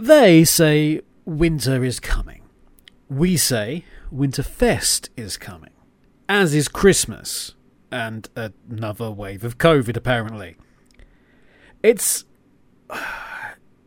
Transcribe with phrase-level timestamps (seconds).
[0.00, 2.40] They say winter is coming.
[3.10, 5.74] We say Winterfest is coming.
[6.26, 7.54] As is Christmas.
[7.92, 10.56] And another wave of COVID, apparently.
[11.82, 12.24] It's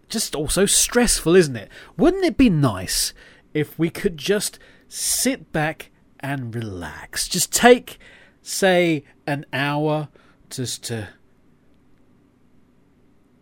[0.08, 1.70] just also stressful, isn't it?
[1.98, 3.16] Wouldn't it be nice
[3.56, 5.90] if we could just sit back
[6.20, 7.28] and relax?
[7.28, 7.98] Just take,
[8.44, 10.10] say, an hour
[10.52, 11.10] just to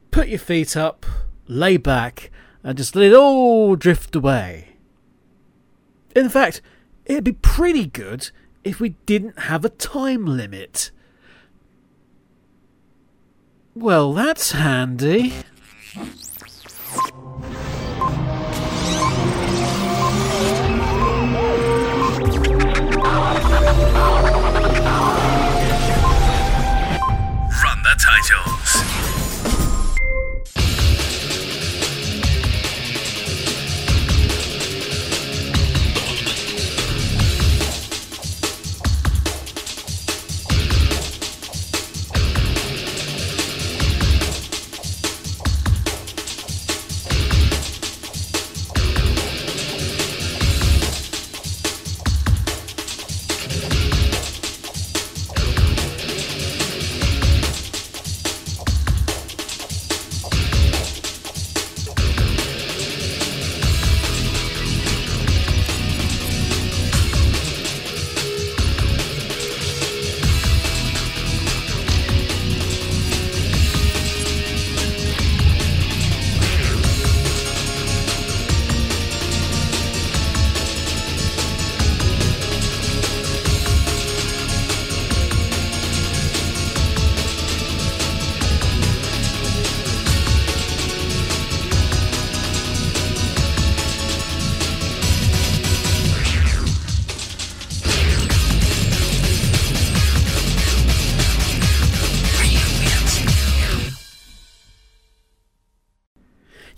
[0.10, 1.06] put your feet up,
[1.48, 2.31] lay back,
[2.64, 4.76] and just let it all drift away.
[6.16, 6.62] In fact,
[7.06, 8.32] it'd be pretty good
[8.64, 10.92] if we didn't have a time limit.
[13.74, 15.34] Well, that's handy.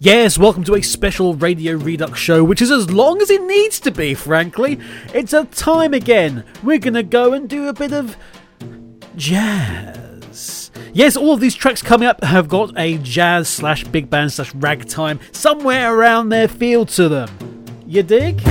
[0.03, 3.79] Yes, welcome to a special Radio Redux show, which is as long as it needs
[3.79, 4.77] to be, frankly.
[5.13, 6.43] It's a time again.
[6.61, 8.17] We're gonna go and do a bit of
[9.15, 10.71] jazz.
[10.91, 14.53] Yes, all of these tracks coming up have got a jazz slash big band slash
[14.55, 17.29] ragtime somewhere around their feel to them.
[17.87, 18.41] You dig?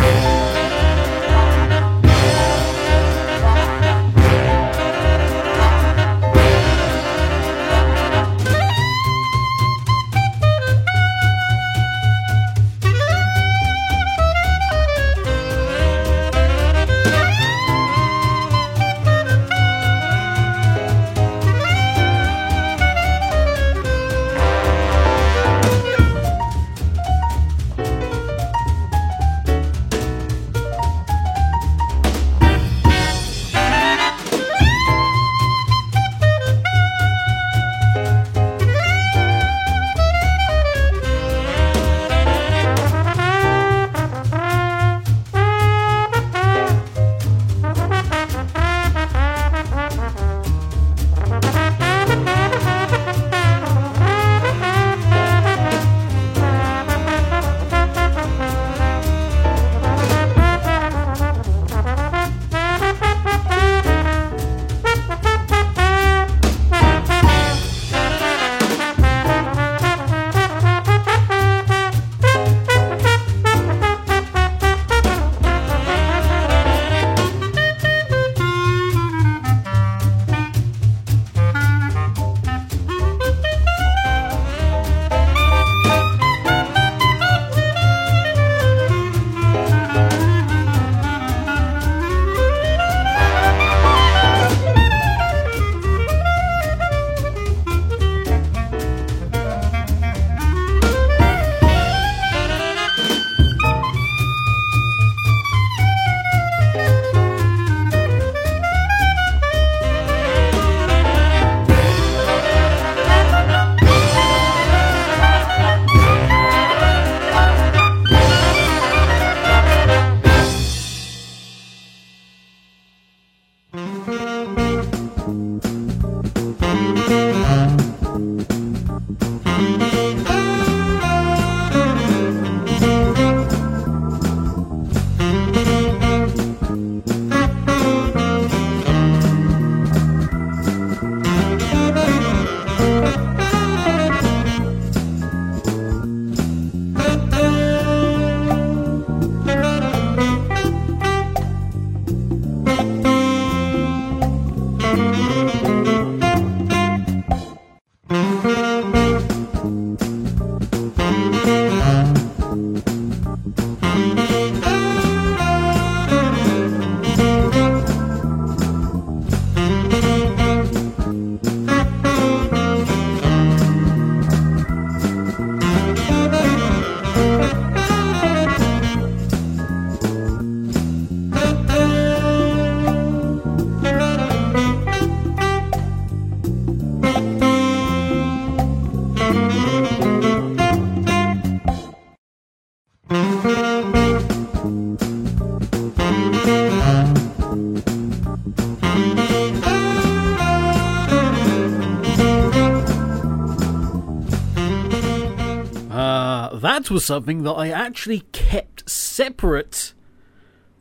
[206.92, 209.94] Was something that I actually kept separate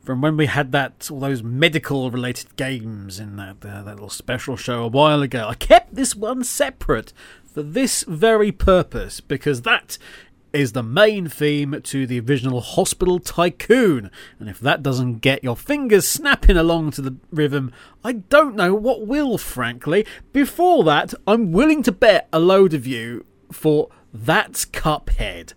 [0.04, 4.10] from when we had that all those medical related games in that uh, that little
[4.10, 5.48] special show a while ago.
[5.48, 7.12] I kept this one separate
[7.44, 9.96] for this very purpose because that
[10.52, 14.10] is the main theme to the original Hospital Tycoon.
[14.38, 17.72] And if that doesn't get your fingers snapping along to the rhythm,
[18.04, 20.04] I don't know what will, frankly.
[20.34, 25.54] Before that, I'm willing to bet a load of you for That's Cuphead.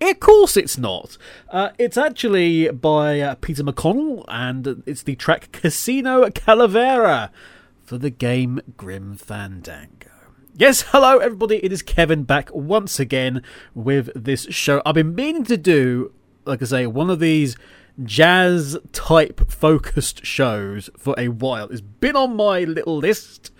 [0.00, 1.16] Of course, it's not.
[1.50, 7.30] Uh, it's actually by uh, Peter McConnell, and it's the track Casino Calavera
[7.82, 10.10] for the game Grim Fandango.
[10.54, 13.42] Yes, hello everybody, it is Kevin back once again
[13.74, 14.80] with this show.
[14.84, 16.12] I've been meaning to do,
[16.44, 17.56] like I say, one of these
[18.02, 21.68] jazz type focused shows for a while.
[21.68, 23.50] It's been on my little list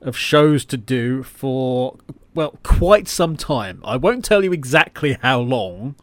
[0.00, 1.96] of shows to do for,
[2.34, 3.80] well, quite some time.
[3.84, 5.96] I won't tell you exactly how long.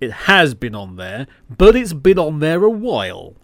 [0.00, 3.34] It has been on there, but it's been on there a while.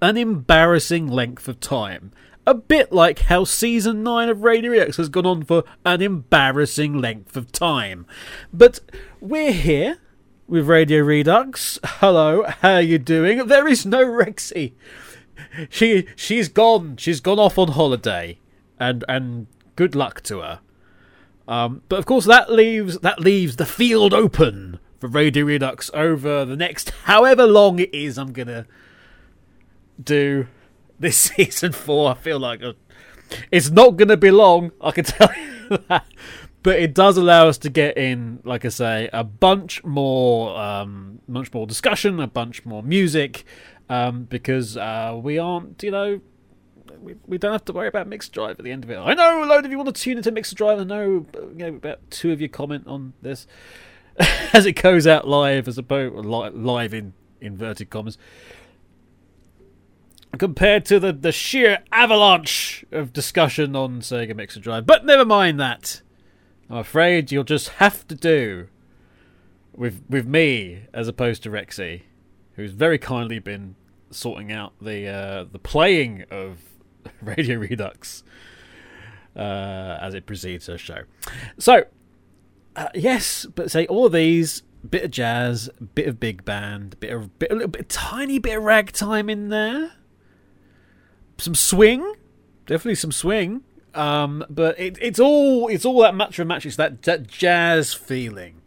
[0.00, 2.12] An embarrassing length of time
[2.46, 6.96] a bit like how season 9 of Radio Redux has gone on for an embarrassing
[6.96, 8.06] length of time.
[8.52, 8.80] But
[9.20, 9.98] we're here
[10.46, 11.80] with Radio Redux.
[11.84, 13.48] Hello, how are you doing?
[13.48, 14.74] There is no Rexy.
[15.68, 16.96] She she's gone.
[16.96, 18.38] She's gone off on holiday.
[18.78, 20.60] And and good luck to her.
[21.48, 26.44] Um, but of course that leaves that leaves the field open for Radio Redux over
[26.44, 28.66] the next however long it is I'm gonna
[30.02, 30.48] do
[30.98, 32.10] this season four.
[32.10, 32.72] I feel like uh,
[33.50, 34.72] it's not to be long.
[34.80, 36.06] I can tell you that.
[36.62, 41.20] But it does allow us to get in, like I say, a bunch more, um,
[41.28, 43.44] much more discussion, a bunch more music,
[43.88, 46.20] um, because uh, we aren't, you know,
[47.00, 48.96] we, we don't have to worry about mixed drive at the end of it.
[48.96, 50.78] I know a load of you want to tune into mixed drive.
[50.78, 53.46] I know, you know about two of you comment on this
[54.52, 58.16] as it goes out live, as opposed live in inverted commas
[60.38, 64.86] compared to the, the sheer avalanche of discussion on Sega Mixer Drive.
[64.86, 66.02] But never mind that.
[66.68, 68.68] I'm afraid you'll just have to do
[69.72, 72.02] with with me as opposed to Rexy,
[72.56, 73.76] who's very kindly been
[74.10, 76.58] sorting out the uh, the playing of
[77.22, 78.24] Radio Redux
[79.34, 81.02] uh, as it precedes her show.
[81.58, 81.84] So,
[82.74, 87.12] uh, yes, but say all of these bit of jazz, bit of big band, bit
[87.12, 89.92] of bit, a little bit, tiny bit of ragtime in there
[91.38, 92.14] some swing,
[92.66, 93.62] definitely some swing.
[93.94, 98.60] Um, but it, it's all it's all that match and matches that that jazz feeling.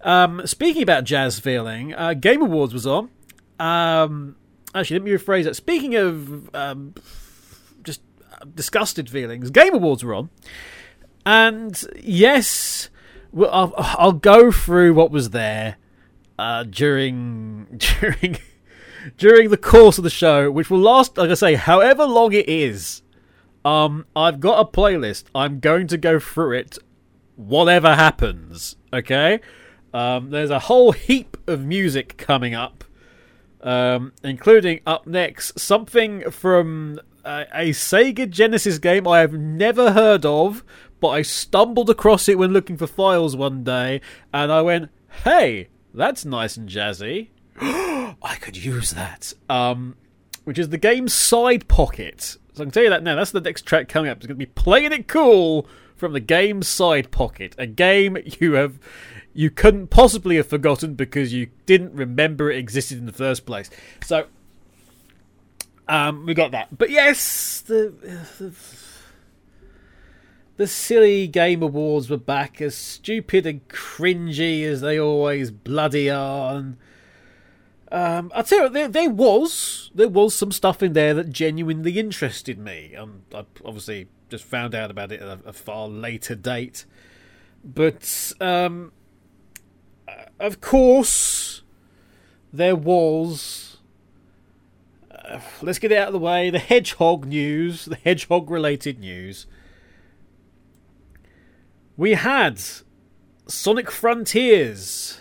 [0.00, 3.10] Um, speaking about jazz feeling, uh, Game Awards was on.
[3.58, 4.36] Um,
[4.74, 5.56] actually, let me rephrase that.
[5.56, 6.94] Speaking of um,
[7.82, 8.00] just
[8.54, 10.30] disgusted feelings, Game Awards were on,
[11.24, 12.90] and yes,
[13.32, 15.76] well, I'll, I'll go through what was there
[16.38, 17.66] uh, during
[18.00, 18.38] during
[19.16, 22.48] during the course of the show, which will last, like I say, however long it
[22.48, 23.02] is.
[23.64, 25.24] Um, I've got a playlist.
[25.34, 26.78] I'm going to go through it,
[27.36, 28.76] whatever happens.
[28.92, 29.40] Okay.
[29.92, 32.84] Um, there's a whole heap of music coming up,
[33.64, 40.24] um, including up next something from a, a Sega Genesis game I have never heard
[40.24, 40.62] of,
[41.00, 44.00] but I stumbled across it when looking for files one day,
[44.32, 44.90] and I went,
[45.24, 47.30] "Hey, that's nice and jazzy."
[47.60, 49.32] I could use that.
[49.48, 49.96] Um,
[50.44, 52.36] which is the game's side pocket.
[52.52, 53.16] So I can tell you that now.
[53.16, 54.18] That's the next track coming up.
[54.18, 55.66] It's going to be playing it cool
[55.96, 57.54] from the game's side pocket.
[57.58, 58.78] A game you have
[59.34, 63.68] you couldn't possibly have forgotten because you didn't remember it existed in the first place.
[64.04, 64.26] So
[65.88, 66.78] um, we got that.
[66.78, 67.92] But yes, the,
[68.38, 68.54] the
[70.56, 76.54] the silly game awards were back, as stupid and cringy as they always bloody are.
[76.54, 76.76] And
[77.90, 81.98] um, I'll tell you, there, there was there was some stuff in there that genuinely
[81.98, 82.94] interested me.
[82.96, 86.84] Um, I obviously just found out about it at a, a far later date,
[87.64, 88.92] but um,
[90.38, 91.62] of course,
[92.52, 93.78] there was.
[95.10, 96.50] Uh, let's get it out of the way.
[96.50, 99.46] The hedgehog news, the hedgehog related news.
[101.96, 102.60] We had
[103.46, 105.20] Sonic Frontiers,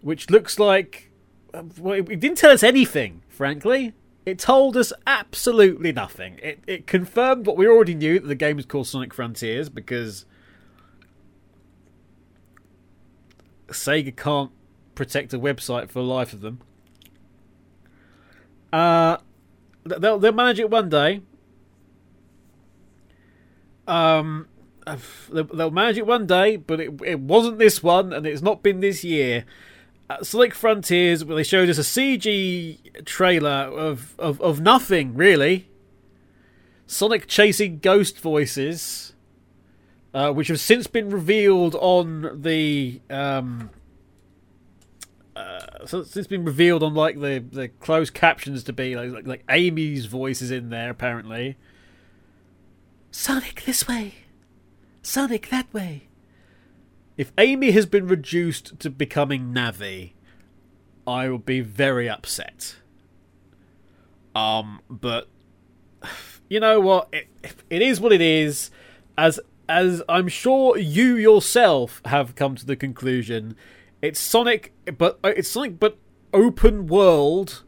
[0.00, 1.08] which looks like
[1.52, 3.94] well, it didn't tell us anything, frankly.
[4.26, 6.38] It told us absolutely nothing.
[6.42, 10.26] It, it confirmed what we already knew that the game is called Sonic Frontiers because
[13.68, 14.50] Sega can't
[14.94, 16.60] protect a website for the life of them.
[18.72, 19.18] Uh,
[19.84, 21.22] they'll they'll manage it one day.
[23.86, 24.48] Um,
[25.32, 28.80] they'll, manage it one day, but it, it wasn't this one, and it's not been
[28.80, 29.46] this year.
[30.10, 35.68] Uh, Sonic Frontiers, where they showed us a CG trailer of, of, of nothing, really.
[36.86, 39.14] Sonic chasing ghost voices,
[40.14, 43.00] uh, which have since been revealed on the.
[43.10, 43.70] Um,
[45.36, 49.26] uh, so it's been revealed on like the, the closed captions to be like, like
[49.26, 51.56] like Amy's voice is in there apparently.
[53.10, 54.14] Sonic this way,
[55.02, 56.08] Sonic that way.
[57.16, 60.12] If Amy has been reduced to becoming Navi,
[61.06, 62.76] I will be very upset.
[64.34, 65.28] Um, but
[66.48, 67.08] you know what?
[67.12, 67.28] It,
[67.70, 68.70] it is what it is.
[69.16, 73.54] As as I'm sure you yourself have come to the conclusion,
[74.00, 75.98] it's Sonic, but uh, it's Sonic, but
[76.32, 77.64] open world.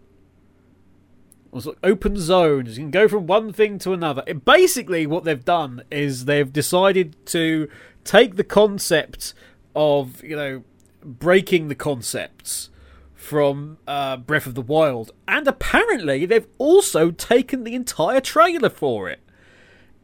[1.53, 2.79] Or sort of open zones.
[2.79, 4.23] You can go from one thing to another.
[4.27, 7.69] It, basically, what they've done is they've decided to
[8.05, 9.35] take the concept
[9.75, 10.65] of you know
[11.03, 12.71] breaking the concepts
[13.15, 19.09] from uh, Breath of the Wild, and apparently they've also taken the entire trailer for
[19.09, 19.19] it.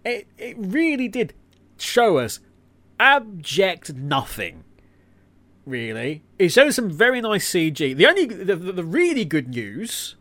[0.04, 1.32] It it really did
[1.78, 2.40] show us
[2.98, 4.64] abject nothing.
[5.64, 7.96] Really, it shows some very nice CG.
[7.96, 10.14] The only the, the, really good news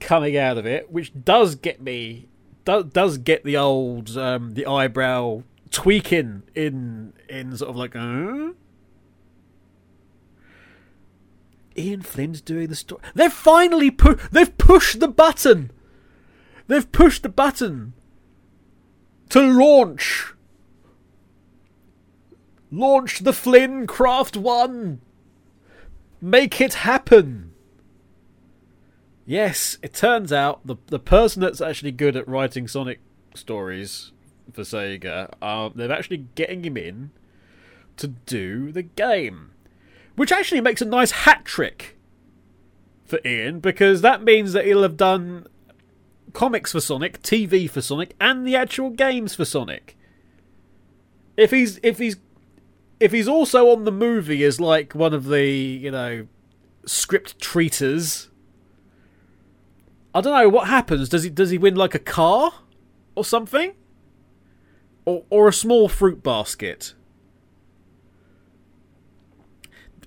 [0.00, 2.26] coming out of it, which does get me
[2.64, 8.52] does does get the old um, the eyebrow tweaking in in sort of like uh?
[11.78, 13.02] Ian Flynn's doing the story.
[13.14, 14.18] They've finally put.
[14.32, 15.70] They've pushed the button.
[16.66, 17.92] They've pushed the button
[19.30, 20.32] to launch.
[22.70, 25.00] Launch the Flynn Craft One.
[26.20, 27.52] Make it happen.
[29.24, 33.00] Yes, it turns out the the person that's actually good at writing Sonic
[33.34, 34.12] stories
[34.52, 37.10] for Sega, they're actually getting him in
[37.96, 39.50] to do the game.
[40.14, 41.96] Which actually makes a nice hat trick
[43.04, 45.46] for Ian, because that means that he'll have done
[46.36, 49.96] comics for Sonic, TV for Sonic, and the actual games for Sonic.
[51.34, 52.18] If he's if he's
[53.00, 56.26] if he's also on the movie as like one of the, you know,
[56.84, 58.28] script treaters,
[60.14, 61.08] I don't know what happens.
[61.08, 62.52] Does he does he win like a car
[63.14, 63.72] or something?
[65.06, 66.92] Or or a small fruit basket?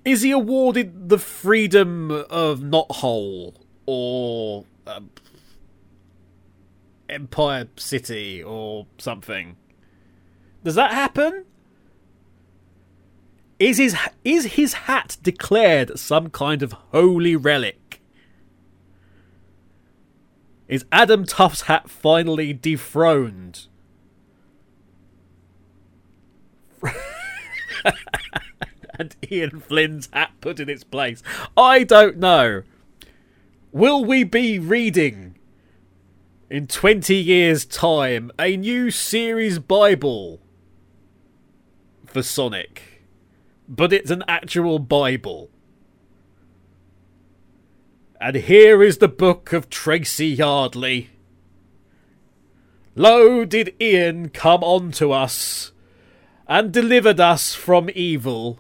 [0.06, 3.56] Is he awarded the freedom of Knothole
[3.88, 5.02] or uh,
[7.10, 9.58] Empire City or something?
[10.64, 11.46] Does that happen?
[13.60, 18.02] Is his is his hat declared some kind of holy relic?
[20.70, 23.68] Is Adam Tuff's hat finally dethroned?
[29.00, 31.24] and Ian Flynn's hat put in its place.
[31.58, 32.64] I don't know.
[33.72, 35.29] Will we be reading
[36.50, 40.42] in 20 years' time a new series Bible
[42.06, 43.04] for Sonic?
[43.68, 45.50] But it's an actual Bible.
[48.20, 51.10] And here is the book of Tracy Yardley.
[52.96, 55.72] Lo, did Ian come unto us
[56.48, 58.60] and delivered us from evil.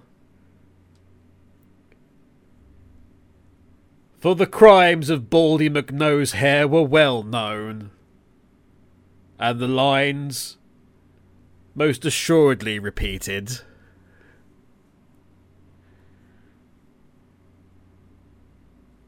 [4.19, 7.91] For the crimes of Baldy McNose hair were well known,
[9.39, 10.57] and the lines
[11.73, 13.61] most assuredly repeated.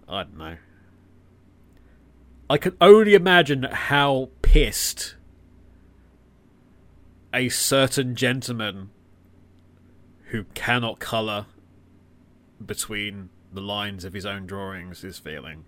[0.08, 0.58] I don't know.
[2.50, 5.16] I can only imagine how pissed
[7.34, 8.92] a certain gentleman
[10.28, 11.48] who cannot colour
[12.66, 15.66] between the lines of his own drawings is feeling.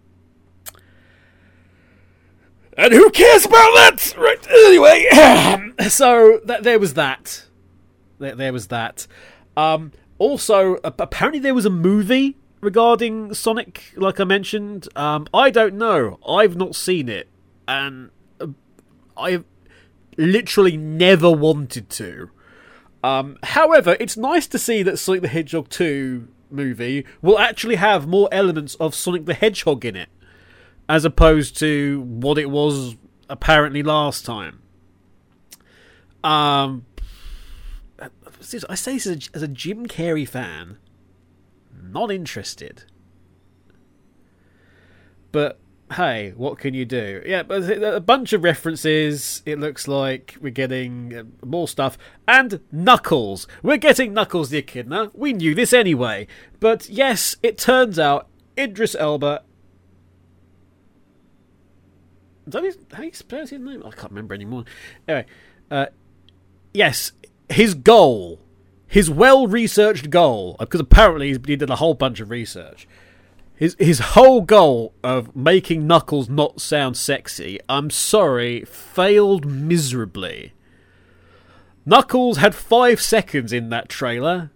[2.77, 4.15] And who cares about that?
[4.17, 4.47] Right.
[4.49, 7.45] Anyway, so th- there was that.
[8.19, 9.05] There, there was that.
[9.55, 14.87] Um, also, apparently, there was a movie regarding Sonic, like I mentioned.
[14.95, 16.19] Um, I don't know.
[16.27, 17.27] I've not seen it,
[17.67, 18.09] and
[18.39, 18.47] uh,
[19.15, 19.43] I've
[20.17, 22.29] literally never wanted to.
[23.03, 28.07] Um, however, it's nice to see that Sonic the Hedgehog 2 movie will actually have
[28.07, 30.09] more elements of Sonic the Hedgehog in it,
[30.87, 32.95] as opposed to what it was
[33.29, 34.61] apparently last time.
[36.23, 36.85] Um,
[38.69, 40.77] I say this as a, as a Jim Carrey fan,
[41.81, 42.83] not interested.
[45.31, 45.59] But
[45.93, 47.21] hey, what can you do?
[47.25, 49.41] Yeah, but a bunch of references.
[49.45, 51.97] It looks like we're getting uh, more stuff.
[52.27, 53.47] And Knuckles.
[53.61, 55.11] We're getting Knuckles the Echidna.
[55.13, 56.27] We knew this anyway.
[56.59, 59.43] But yes, it turns out Idris Elba.
[62.45, 63.83] Is that his, how you his name?
[63.85, 64.65] I can't remember anymore.
[65.07, 65.25] Anyway,
[65.71, 65.85] uh,
[66.73, 67.13] yes,
[67.49, 68.41] his goal,
[68.85, 72.87] his well researched goal, because apparently he did a whole bunch of research
[73.55, 80.53] his his whole goal of making Knuckles not sound sexy, I'm sorry, failed miserably.
[81.85, 84.51] Knuckles had five seconds in that trailer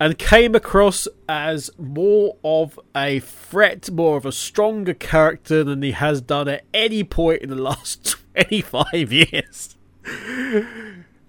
[0.00, 5.92] and came across as more of a threat, more of a stronger character than he
[5.92, 9.76] has done at any point in the last 25 years.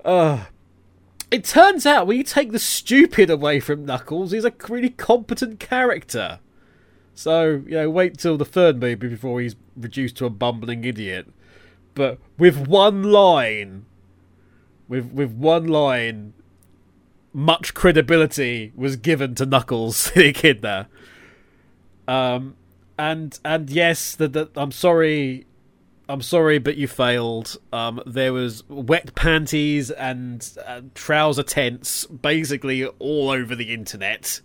[0.03, 0.45] uh,
[1.31, 5.59] it turns out when you take the stupid away from Knuckles, he's a really competent
[5.59, 6.39] character.
[7.13, 11.27] So, you know, wait till the third movie before he's reduced to a bumbling idiot.
[11.93, 13.85] But with one line,
[14.87, 16.33] with with one line,
[17.33, 20.87] much credibility was given to Knuckles, the kid there.
[22.07, 22.55] Um,
[22.99, 25.45] and and yes, the, I'm sorry
[26.07, 27.57] I'm sorry, but you failed.
[27.73, 34.41] Um, there was wet panties and uh, trouser tents basically all over the internet.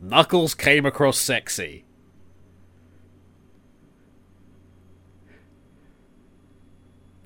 [0.00, 1.84] Knuckles came across sexy.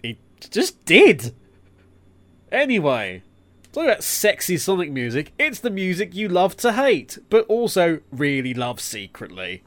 [0.03, 1.35] He just did.
[2.51, 3.23] Anyway.
[3.77, 5.33] Talk about sexy Sonic music.
[5.39, 9.65] It's the music you love to hate, but also really love secretly.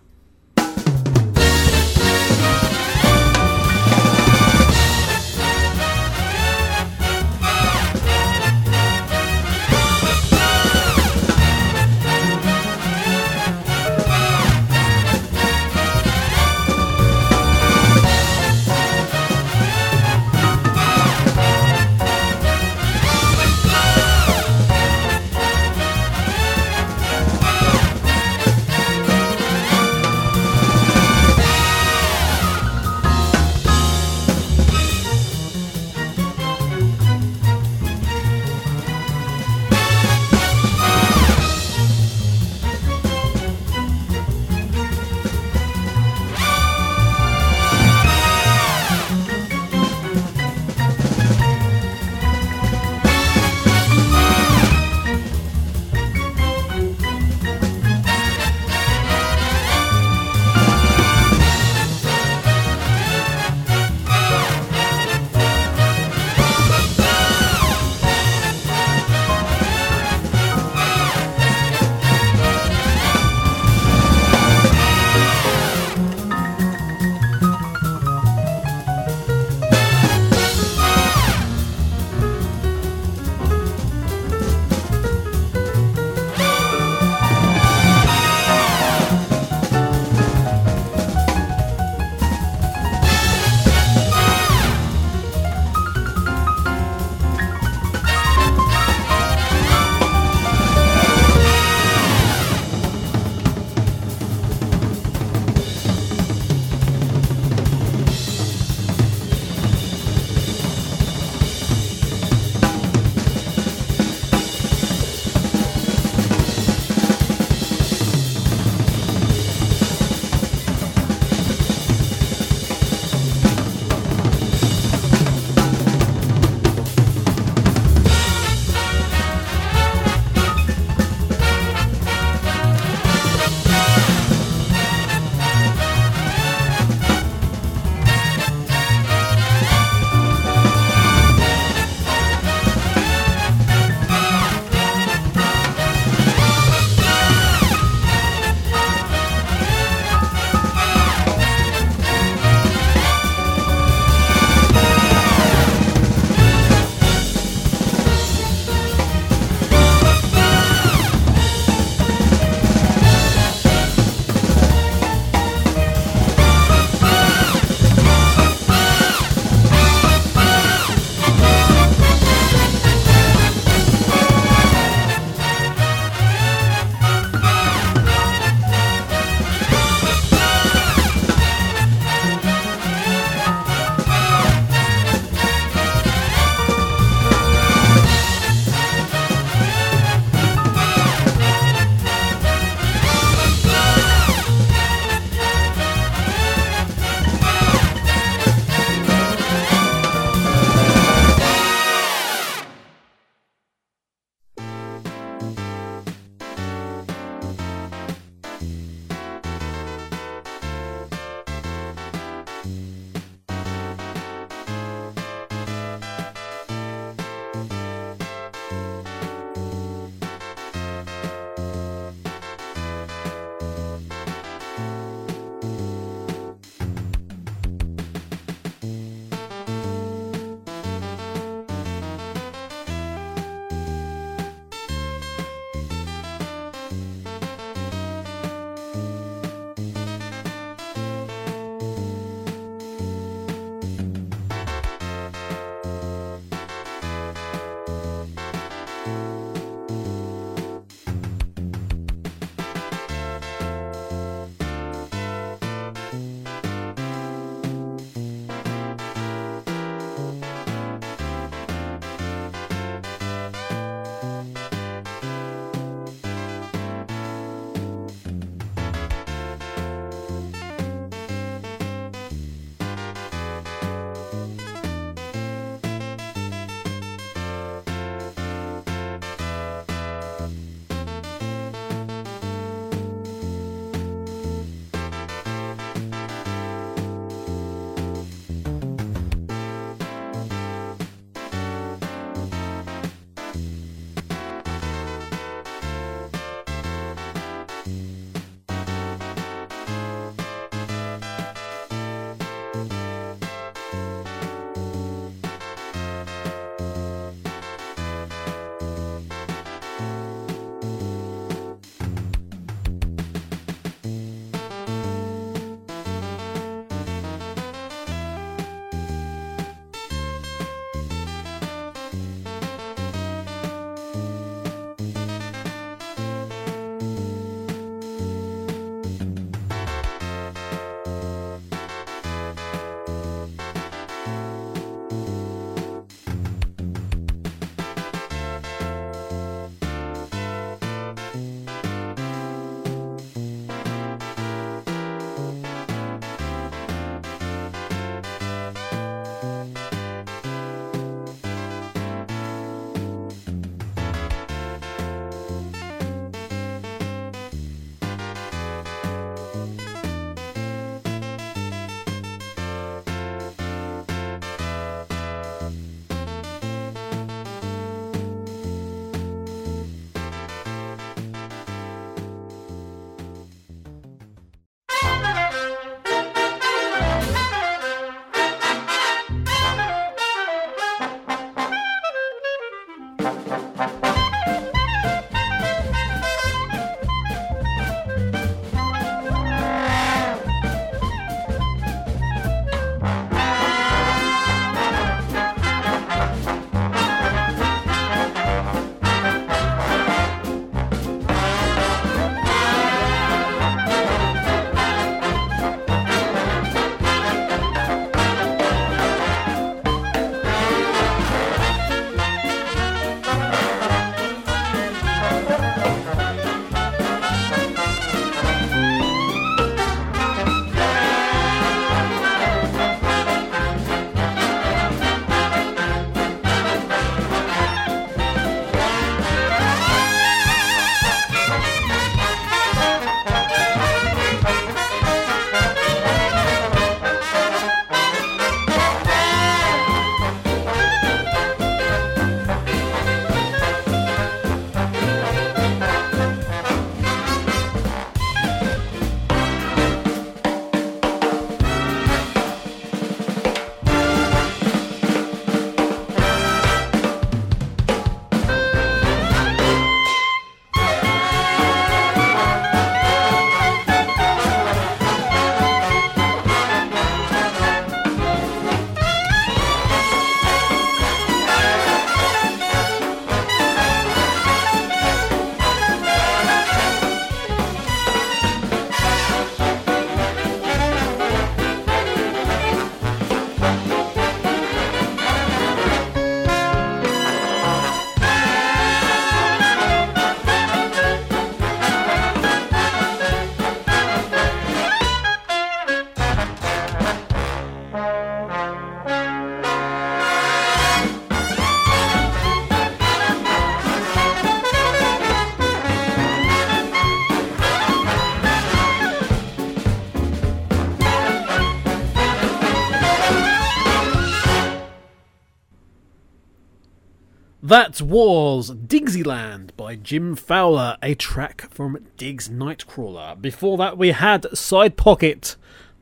[517.69, 523.39] That was Diggsyland by Jim Fowler, a track from Diggs Nightcrawler.
[523.39, 525.55] Before that, we had Side Pocket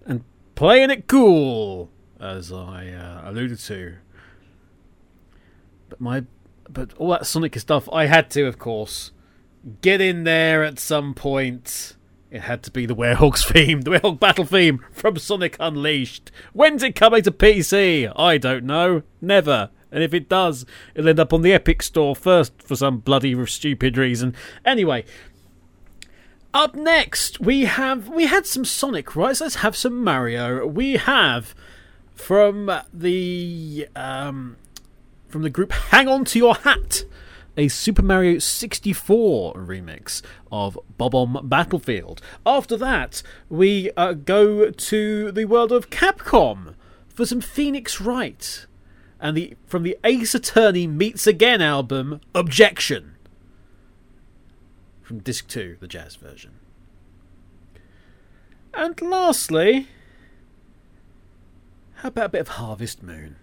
[0.06, 0.24] and
[0.56, 1.90] Playing It Cool,
[2.22, 3.96] as I uh, alluded to.
[5.90, 6.24] But my,
[6.70, 9.12] but all that Sonic stuff, I had to, of course,
[9.82, 11.98] get in there at some point.
[12.32, 16.32] It had to be the Werehog's theme, the Werehog battle theme from Sonic Unleashed.
[16.54, 18.10] When's it coming to PC?
[18.16, 19.04] I don't know.
[19.20, 19.70] Never.
[19.92, 23.46] And if it does, it'll end up on the Epic Store first for some bloody
[23.46, 24.36] stupid reason.
[24.66, 25.06] Anyway,
[26.54, 29.36] up next we have we had some Sonic, right?
[29.36, 30.66] So let's have some Mario.
[30.66, 31.54] We have
[32.16, 34.58] from the um,
[35.28, 37.04] from the group Hang On to Your Hat,
[37.56, 40.22] a Super Mario 64 remix
[40.52, 42.22] of Bob-omb Battlefield.
[42.46, 46.74] After that, we uh, go to the world of Capcom
[47.08, 48.66] for some Phoenix Wright
[49.20, 53.16] and the from the Ace Attorney Meets Again album, Objection.
[55.02, 56.52] From disc 2, the jazz version.
[58.74, 59.88] And lastly,
[61.96, 63.38] how about a bit of Harvest Moon?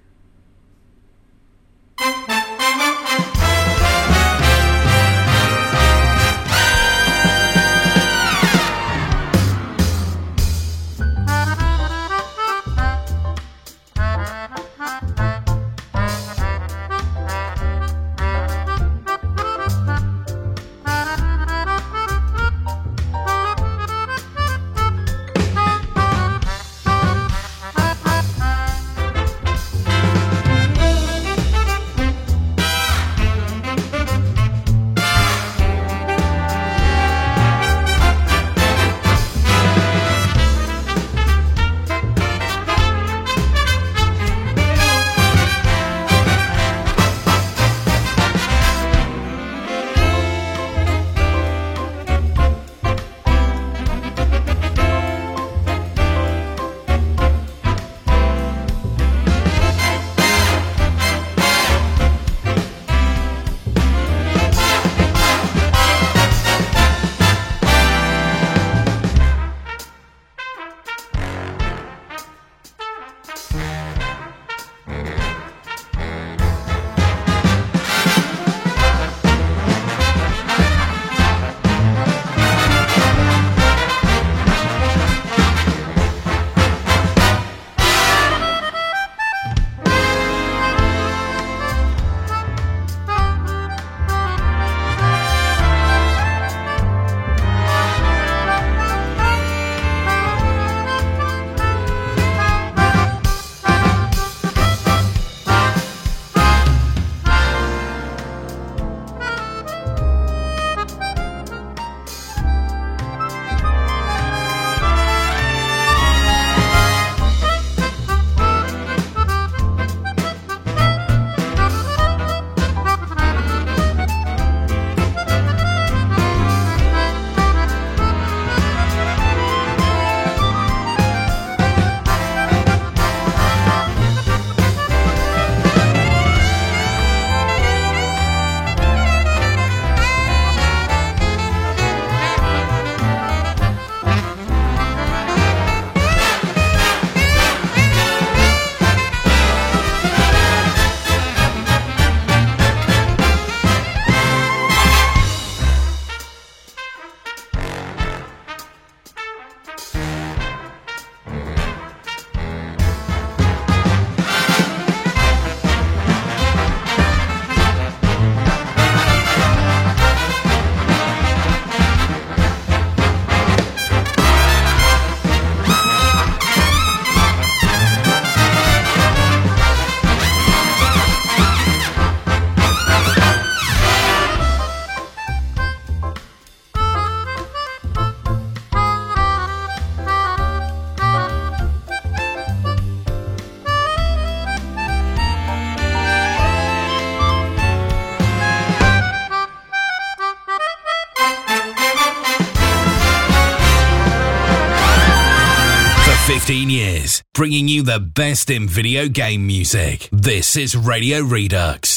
[207.34, 210.08] Bringing you the best in video game music.
[210.12, 211.93] This is Radio Redux.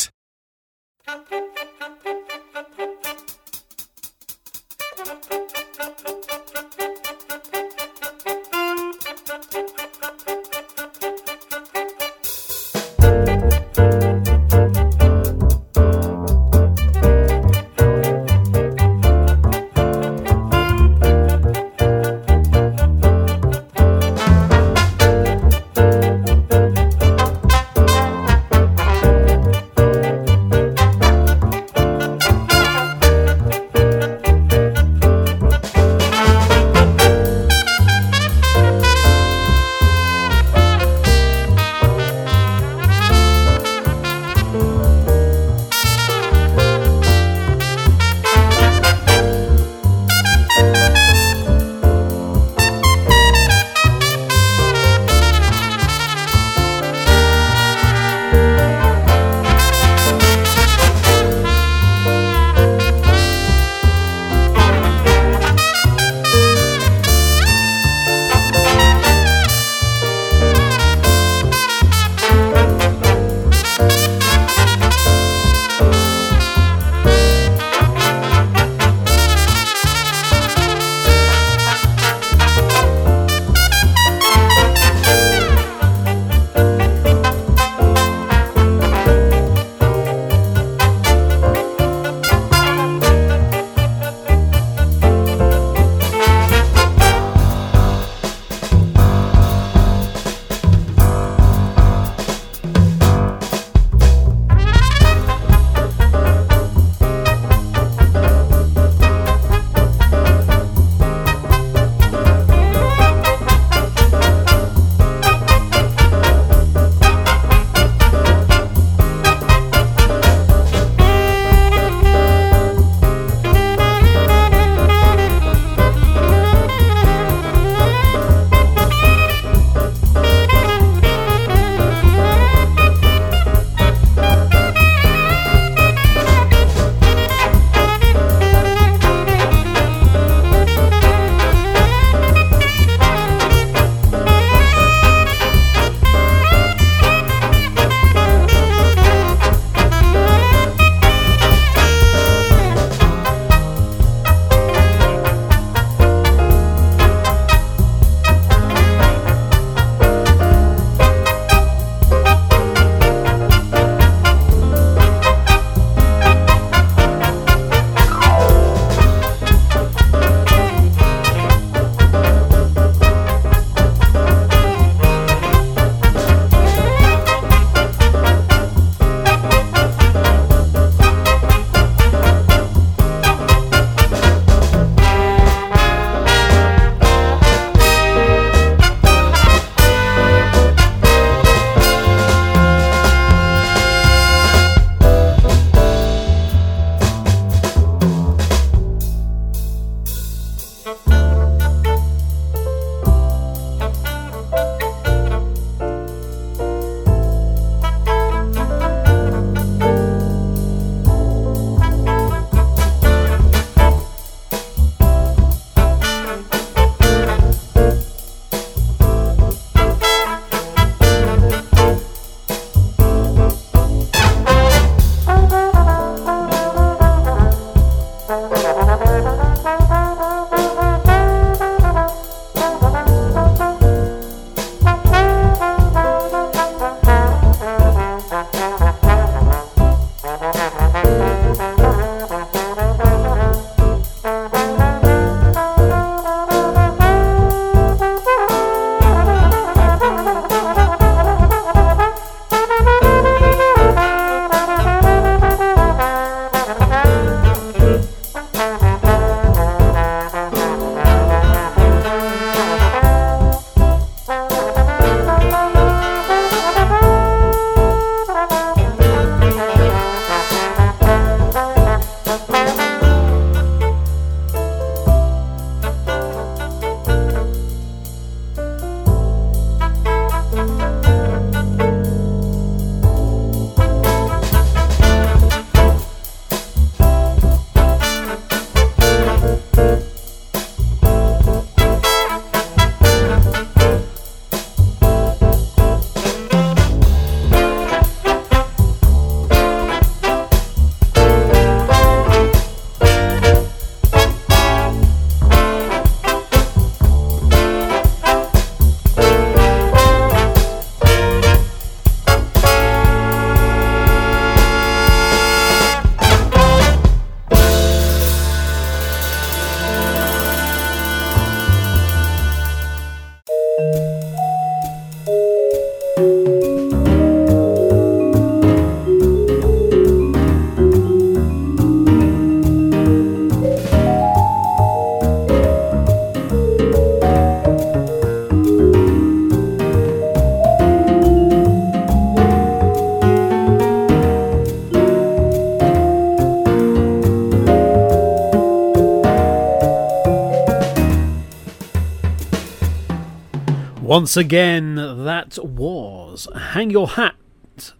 [354.17, 357.35] Once again, that was Hang Your Hat,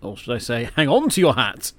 [0.02, 1.74] or should I say, Hang On to Your Hat,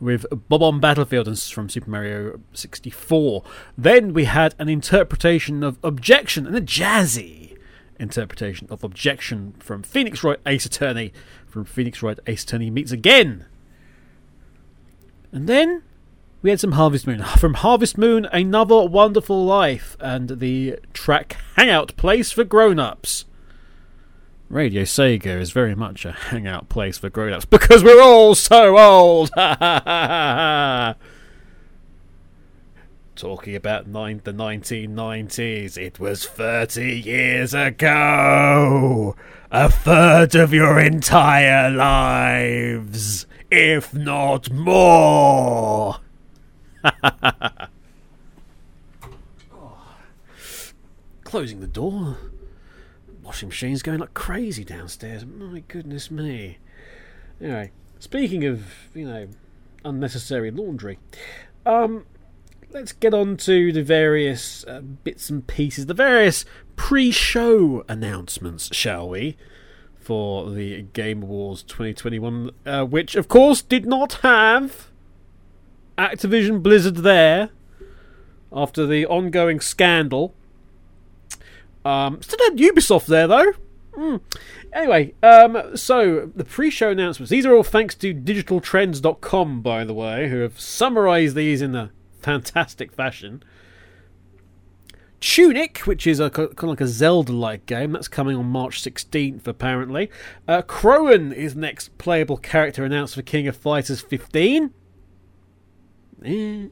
[0.00, 3.44] with Bob-omb Battlefield and from Super Mario 64.
[3.78, 7.56] Then we had an interpretation of Objection, and a jazzy
[8.00, 11.12] interpretation of Objection from Phoenix Wright Ace Attorney,
[11.46, 13.44] from Phoenix Wright Ace Attorney Meets Again.
[15.30, 15.84] And then
[16.42, 17.22] we had some Harvest Moon.
[17.38, 23.26] From Harvest Moon, Another Wonderful Life, and the track Hangout Place for Grown Ups.
[24.48, 28.78] Radio Sega is very much a hangout place for grown ups because we're all so
[28.78, 29.30] old!
[33.16, 39.16] Talking about nine, the 1990s, it was 30 years ago!
[39.50, 45.96] A third of your entire lives, if not more!
[49.52, 49.78] Oh.
[51.24, 52.16] Closing the door
[53.26, 55.26] washing machine's going like crazy downstairs.
[55.26, 56.58] My goodness me.
[57.40, 58.64] Anyway, speaking of,
[58.94, 59.26] you know,
[59.84, 61.00] unnecessary laundry,
[61.66, 62.06] um,
[62.70, 66.44] let's get on to the various uh, bits and pieces, the various
[66.76, 69.36] pre show announcements, shall we?
[69.98, 74.86] For the Game Awards 2021, uh, which of course did not have
[75.98, 77.50] Activision Blizzard there
[78.52, 80.32] after the ongoing scandal
[81.86, 83.52] um, still had Ubisoft there though.
[83.96, 84.20] Mm.
[84.72, 87.30] Anyway, um, so the pre-show announcements.
[87.30, 91.90] These are all thanks to digitaltrends.com, by the way, who have summarised these in a
[92.20, 93.42] fantastic fashion.
[95.18, 99.46] Tunic, which is a kind of like a Zelda-like game, that's coming on March 16th,
[99.46, 100.10] apparently.
[100.46, 104.74] Uh, Krohnen is next playable character announced for King of Fighters 15.
[106.22, 106.66] Eh.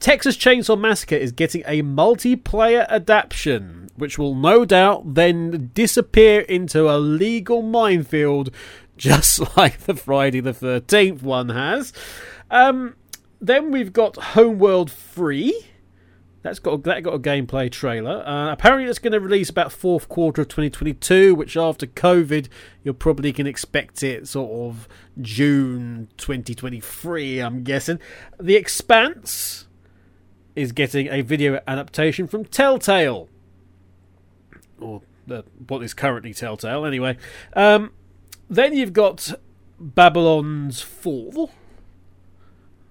[0.00, 6.90] Texas Chainsaw Massacre is getting a multiplayer adaptation which will no doubt then disappear into
[6.90, 8.50] a legal minefield,
[8.96, 11.92] just like the Friday the 13th one has.
[12.50, 12.96] Um,
[13.40, 15.66] then we've got Homeworld 3.
[16.42, 18.26] That's got that got a gameplay trailer.
[18.26, 22.48] Uh, apparently, it's going to release about fourth quarter of 2022, which after COVID,
[22.82, 24.88] you probably can expect it sort of
[25.20, 27.40] June 2023.
[27.40, 27.98] I'm guessing.
[28.40, 29.66] The Expanse
[30.56, 33.28] is getting a video adaptation from Telltale
[34.80, 35.02] or
[35.68, 37.16] what is currently Telltale, anyway.
[37.54, 37.92] Um,
[38.48, 39.32] then you've got
[39.78, 41.50] Babylon's Fall.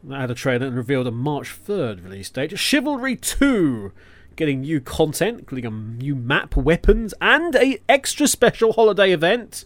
[0.04, 2.58] That had a trailer and revealed a March 3rd release date.
[2.58, 3.92] Chivalry 2
[4.36, 9.66] getting new content, including a new map, weapons, and a extra special holiday event,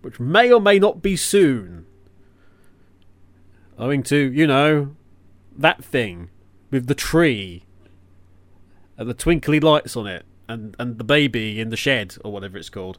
[0.00, 1.84] which may or may not be soon.
[3.78, 4.96] Owing to, you know,
[5.54, 6.30] that thing
[6.70, 7.64] with the tree
[8.96, 12.58] and the twinkly lights on it and and the baby in the shed or whatever
[12.58, 12.98] it's called.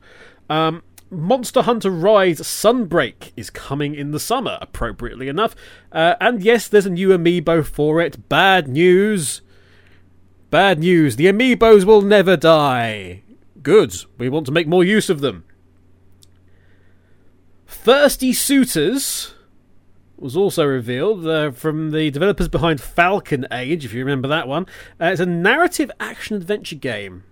[0.50, 0.84] Um,
[1.14, 5.56] Monster Hunter Rise Sunbreak is coming in the summer, appropriately enough.
[5.92, 8.28] Uh, and yes, there's a new amiibo for it.
[8.30, 9.42] Bad news.
[10.50, 11.16] Bad news.
[11.16, 13.24] The amiibos will never die.
[13.62, 13.96] Good.
[14.18, 15.46] We want to make more use of them.
[17.68, 19.34] Thirsty Suitors
[20.18, 24.66] was also revealed uh, from the developers behind Falcon Age, if you remember that one.
[25.00, 27.24] Uh, it's a narrative action adventure game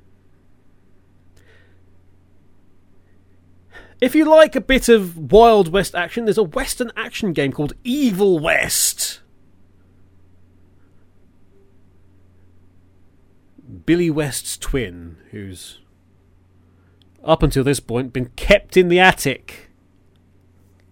[4.01, 7.73] If you like a bit of Wild West action, there's a Western action game called
[7.83, 9.21] Evil West.
[13.85, 15.79] Billy West's twin, who's
[17.23, 19.69] up until this point been kept in the attic,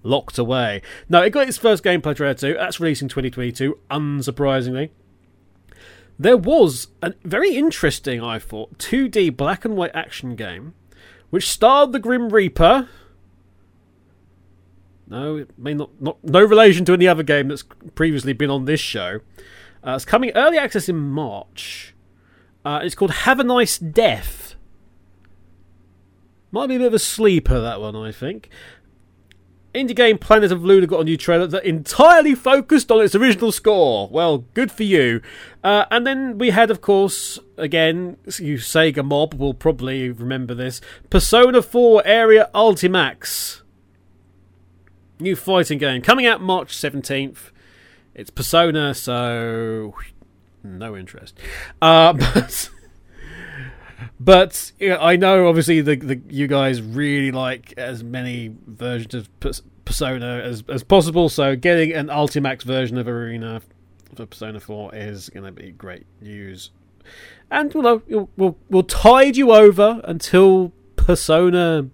[0.03, 0.83] locked away.
[1.09, 2.53] No, it got its first gameplay trailer too.
[2.53, 4.91] That's releasing 2022, unsurprisingly.
[6.19, 10.75] There was a very interesting, I thought, 2D black and white action game
[11.29, 12.89] which starred the Grim Reaper.
[15.09, 17.63] No, it may not, not no relation to any other game that's
[17.95, 19.21] previously been on this show.
[19.83, 21.95] Uh, it's coming early access in March.
[22.63, 24.55] Uh, it's called Have a Nice Death.
[26.51, 28.49] Might be a bit of a sleeper that one, I think.
[29.73, 33.51] Indie game Planet of Luna got a new trailer that entirely focused on its original
[33.51, 34.09] score.
[34.11, 35.21] Well, good for you.
[35.63, 40.81] Uh, and then we had, of course, again, you Sega mob will probably remember this
[41.09, 43.61] Persona 4 Arena Ultimax.
[45.21, 47.51] New fighting game coming out March 17th.
[48.15, 49.93] It's Persona, so
[50.63, 51.37] no interest.
[51.81, 52.69] Uh, but
[54.19, 59.29] but I know obviously the, the you guys really like as many versions of
[59.85, 61.27] Persona as as possible.
[61.27, 63.61] So getting an Ultimax version of Arena
[64.15, 66.71] for Persona Four is going to be great news,
[67.51, 71.89] and you know we'll we'll tide you over until Persona,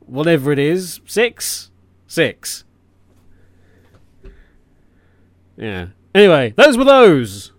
[0.00, 1.69] whatever it is, six,
[2.10, 2.64] six.
[5.56, 5.88] Yeah.
[6.12, 7.52] Anyway, those were those.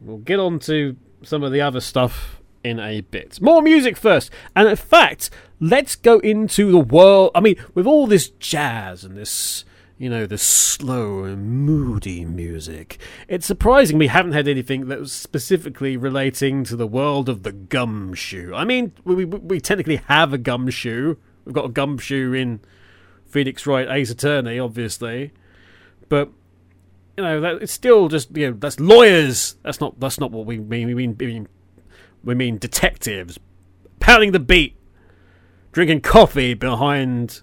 [0.00, 3.40] We'll get on to some of the other stuff in a bit.
[3.40, 4.30] More music first.
[4.54, 7.32] And in fact, let's go into the world.
[7.34, 9.64] I mean, with all this jazz and this,
[9.98, 15.12] you know, this slow and moody music, it's surprising we haven't had anything that was
[15.12, 18.54] specifically relating to the world of the gumshoe.
[18.54, 21.16] I mean, we, we, we technically have a gumshoe.
[21.44, 22.60] We've got a gumshoe in
[23.26, 25.32] Phoenix Wright Ace Attorney, obviously.
[26.08, 26.30] But
[27.16, 29.56] you know, that, it's still just you know that's lawyers.
[29.62, 30.88] That's not that's not what we mean.
[30.88, 31.48] We mean we mean,
[32.24, 33.38] we mean detectives
[34.00, 34.76] pounding the beat,
[35.72, 37.42] drinking coffee behind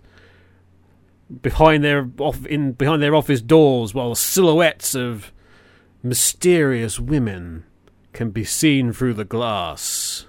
[1.41, 5.31] behind their off in behind their office doors while silhouettes of
[6.03, 7.65] mysterious women
[8.13, 10.26] can be seen through the glass.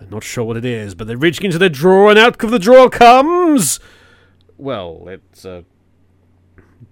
[0.00, 2.50] They're not sure what it is, but they're reaching into the drawer, and out of
[2.50, 3.78] the drawer comes.
[4.56, 5.64] Well, it's a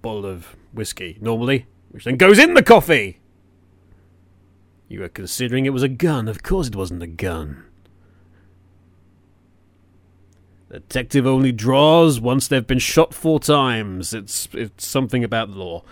[0.02, 3.20] bottle of whiskey, normally, which then goes in the coffee.
[4.88, 6.28] You were considering it was a gun.
[6.28, 7.64] Of course, it wasn't a gun.
[10.68, 14.12] The detective only draws once they've been shot four times.
[14.12, 15.82] It's it's something about the law.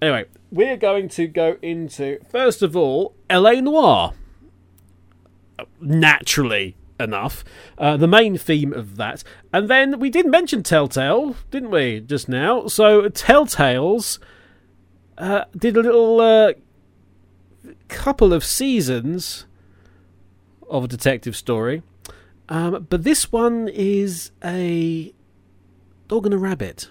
[0.00, 3.60] Anyway, we're going to go into first of all L.A.
[3.60, 4.14] Noire
[5.80, 7.44] naturally enough,
[7.78, 9.24] uh, the main theme of that.
[9.52, 12.66] And then we did mention Telltale, didn't we, just now?
[12.68, 14.18] So Telltales
[15.18, 16.52] uh, did a little uh,
[17.88, 19.46] couple of seasons
[20.68, 21.82] of a detective story.
[22.48, 25.12] Um, but this one is a
[26.08, 26.88] dog and a rabbit.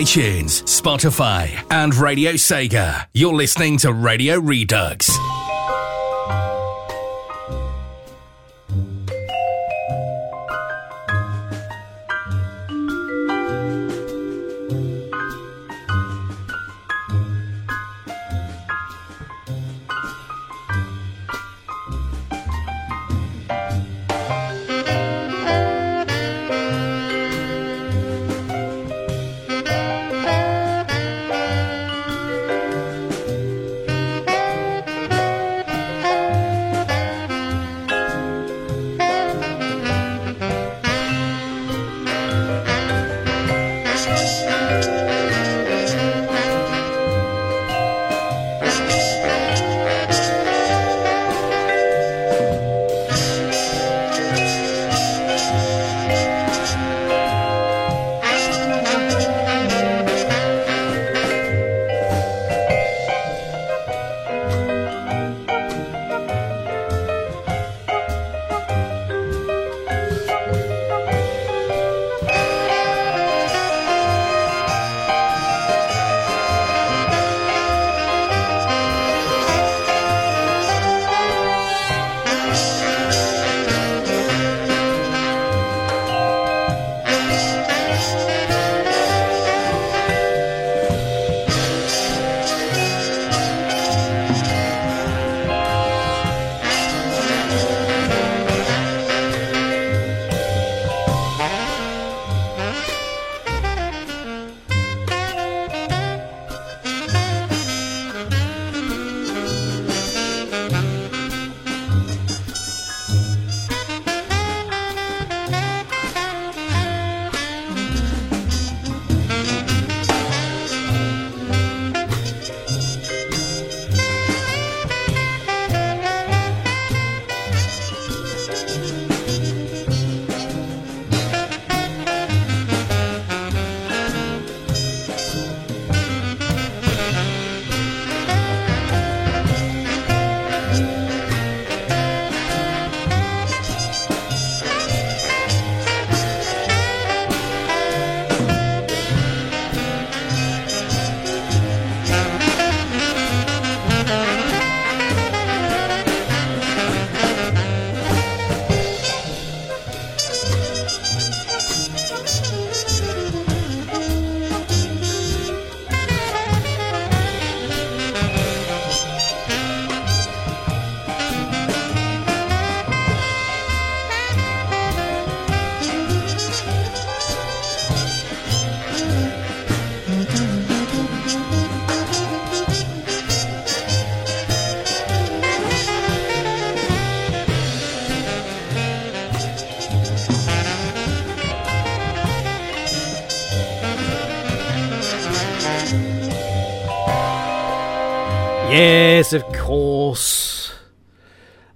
[0.00, 3.06] iTunes, Spotify, and Radio Sega.
[3.12, 5.19] You're listening to Radio Redux.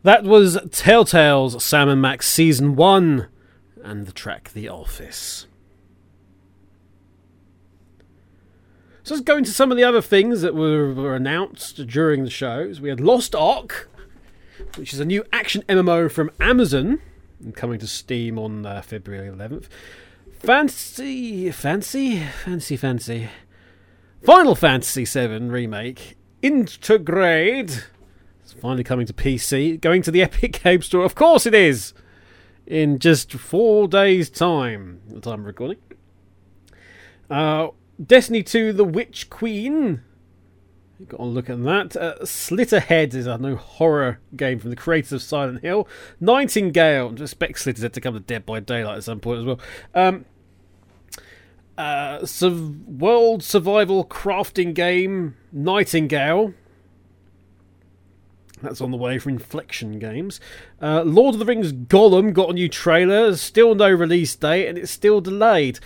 [0.05, 3.27] That was Telltale's Sam and Max Season 1
[3.83, 5.47] and the track The Office.
[9.03, 12.29] So let's go into some of the other things that were, were announced during the
[12.29, 12.83] shows.
[12.83, 13.89] We had Lost Ark,
[14.77, 17.01] which is a new action MMO from Amazon,
[17.55, 19.69] coming to Steam on uh, February 11th.
[20.39, 23.31] Fancy, fancy, fancy, fancy.
[24.23, 27.85] Final Fantasy VII Remake, Intergrade.
[28.61, 29.81] Finally coming to PC.
[29.81, 31.05] Going to the Epic Game Store.
[31.05, 31.95] Of course it is!
[32.67, 35.01] In just four days' time.
[35.09, 35.79] The time of recording.
[37.31, 37.69] Uh,
[38.05, 40.03] Destiny 2 The Witch Queen.
[41.09, 41.97] Got a look at that.
[41.97, 45.87] Uh, Slitterhead is a new horror game from the creators of Silent Hill.
[46.21, 47.15] Nightingale.
[47.19, 49.61] I expect Slitterhead to come to Dead by Daylight at some point as well.
[49.95, 50.25] Um,
[51.77, 52.25] uh,
[52.87, 56.55] world survival crafting game Nightingale.
[58.65, 60.41] That's on the way for Inflection Games.
[60.81, 64.77] Uh, Lord of the Rings Gollum got a new trailer, still no release date, and
[64.77, 65.79] it's still delayed.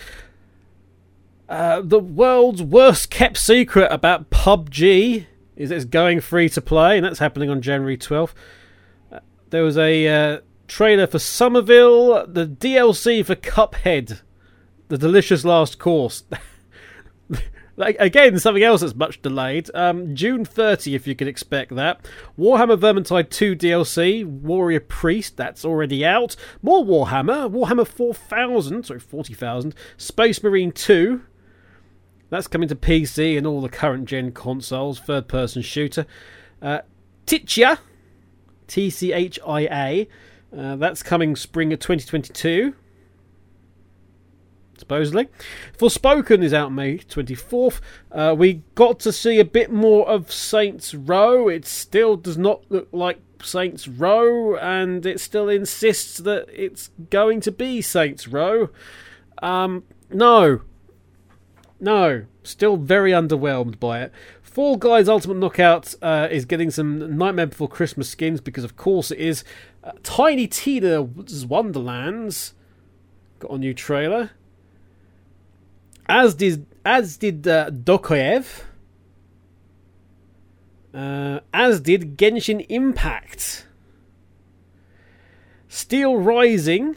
[1.47, 5.25] Uh, the world's worst kept secret about PUBG
[5.55, 8.33] is it's going free to play, and that's happening on January 12th.
[9.11, 9.19] Uh,
[9.49, 14.21] there was a uh, trailer for Somerville, the DLC for Cuphead
[14.89, 16.23] the delicious last course.
[17.79, 19.71] like again, something else that's much delayed.
[19.73, 22.05] Um, June 30, if you can expect that.
[22.37, 26.35] Warhammer Vermintide 2 DLC, Warrior Priest, that's already out.
[26.61, 29.73] More Warhammer, Warhammer 4000, sorry, 40,000.
[29.95, 31.21] Space Marine 2,
[32.29, 34.99] that's coming to PC and all the current gen consoles.
[34.99, 36.05] Third person shooter.
[36.61, 36.79] Uh,
[37.25, 37.79] Tchia,
[38.67, 40.07] T C H I A,
[40.55, 42.75] uh, that's coming spring of 2022
[44.89, 45.27] supposedly.
[45.77, 47.79] Forspoken is out May 24th.
[48.11, 51.47] Uh, we got to see a bit more of Saints Row.
[51.47, 57.39] It still does not look like Saints Row, and it still insists that it's going
[57.41, 58.69] to be Saints Row.
[59.43, 60.61] Um, no.
[61.79, 62.25] No.
[62.41, 64.11] Still very underwhelmed by it.
[64.41, 69.11] Fall Guys Ultimate Knockout uh, is getting some Nightmare Before Christmas skins because, of course,
[69.11, 69.43] it is.
[69.83, 72.55] Uh, Tiny Tina's Wonderlands
[73.37, 74.31] got a new trailer
[76.09, 78.63] as did as did uh, Dokev,
[80.93, 83.67] uh, as did Genshin Impact.
[85.71, 86.95] Steel Rising,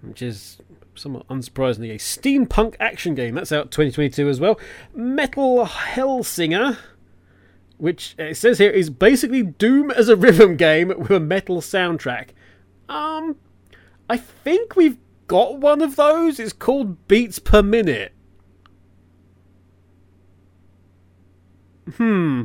[0.00, 0.58] which is
[0.94, 4.60] somewhat unsurprisingly a steampunk action game, that's out 2022 as well.
[4.94, 6.78] Metal Hellsinger,
[7.78, 12.28] which it says here is basically Doom as a rhythm game with a metal soundtrack.
[12.88, 13.36] Um,
[14.08, 16.38] I think we've got one of those.
[16.38, 18.12] It's called Beats Per Minute.
[21.96, 22.44] Hmm.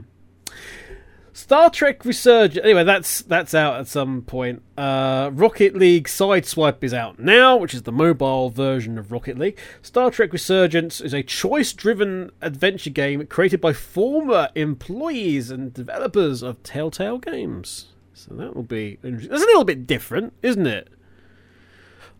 [1.37, 2.63] Star Trek Resurgence.
[2.63, 4.63] Anyway, that's that's out at some point.
[4.75, 9.59] Uh, Rocket League Sideswipe is out now, which is the mobile version of Rocket League.
[9.83, 16.63] Star Trek Resurgence is a choice-driven adventure game created by former employees and developers of
[16.63, 17.93] Telltale Games.
[18.15, 19.29] So that will be interesting.
[19.29, 20.89] That's a little bit different, isn't it?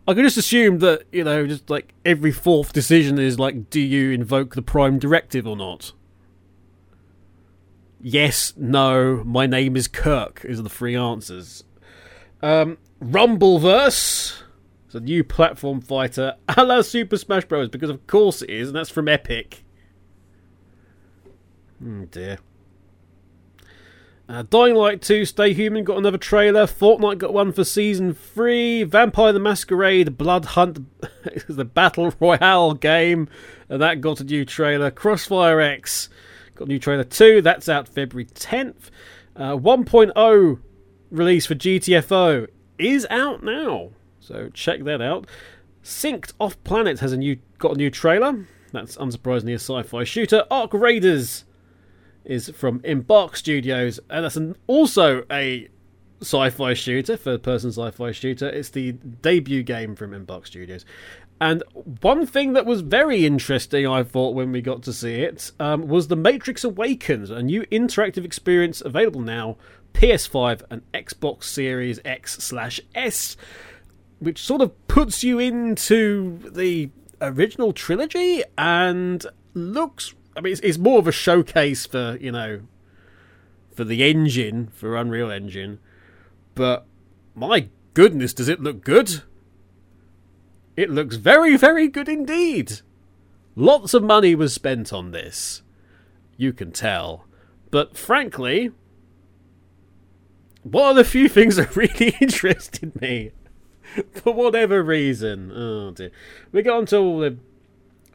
[0.07, 3.81] I could just assume that you know, just like every fourth decision is like, do
[3.81, 5.91] you invoke the Prime Directive or not?
[8.01, 11.63] Yes, no, my name is Kirk, is the three answers.
[12.41, 14.41] Um, Rumbleverse.
[14.85, 17.69] It's a new platform fighter a la Super Smash Bros.
[17.69, 19.63] because of course it is, and that's from Epic.
[21.85, 22.39] Oh dear.
[24.29, 26.65] Uh, Dying Light 2 Stay Human got another trailer.
[26.65, 28.83] Fortnite got one for Season 3.
[28.83, 30.79] Vampire the Masquerade Blood Hunt
[31.25, 33.29] is the Battle Royale game,
[33.69, 34.91] and that got a new trailer.
[34.91, 36.09] Crossfire X
[36.57, 38.89] Got new trailer 2, that's out February 10th.
[39.35, 40.59] Uh, 1.0
[41.11, 42.47] release for GTFO
[42.79, 45.27] is out now, so check that out.
[45.83, 48.47] Synced Off Planet has a new got a new trailer.
[48.71, 50.45] That's unsurprisingly a sci-fi shooter.
[50.49, 51.45] Arc Raiders
[52.25, 55.69] is from Embark Studios, and that's an, also a
[56.21, 58.49] sci-fi shooter, third-person sci-fi shooter.
[58.49, 60.85] It's the debut game from Embark Studios.
[61.39, 61.63] And
[62.01, 65.87] one thing that was very interesting, I thought, when we got to see it, um,
[65.87, 69.57] was The Matrix Awakens, a new interactive experience available now,
[69.93, 73.37] PS5 and Xbox Series X slash S,
[74.19, 76.89] which sort of puts you into the
[77.21, 80.15] original trilogy and looks.
[80.35, 82.61] I mean, it's, it's more of a showcase for you know,
[83.73, 85.79] for the engine for Unreal Engine,
[86.55, 86.85] but
[87.35, 89.21] my goodness, does it look good?
[90.77, 92.81] It looks very, very good indeed.
[93.55, 95.63] Lots of money was spent on this.
[96.37, 97.25] You can tell.
[97.71, 98.71] But frankly,
[100.63, 103.31] What are the few things that really interested me?
[104.11, 105.51] For whatever reason.
[105.51, 106.11] Oh dear.
[106.51, 107.37] We got onto all the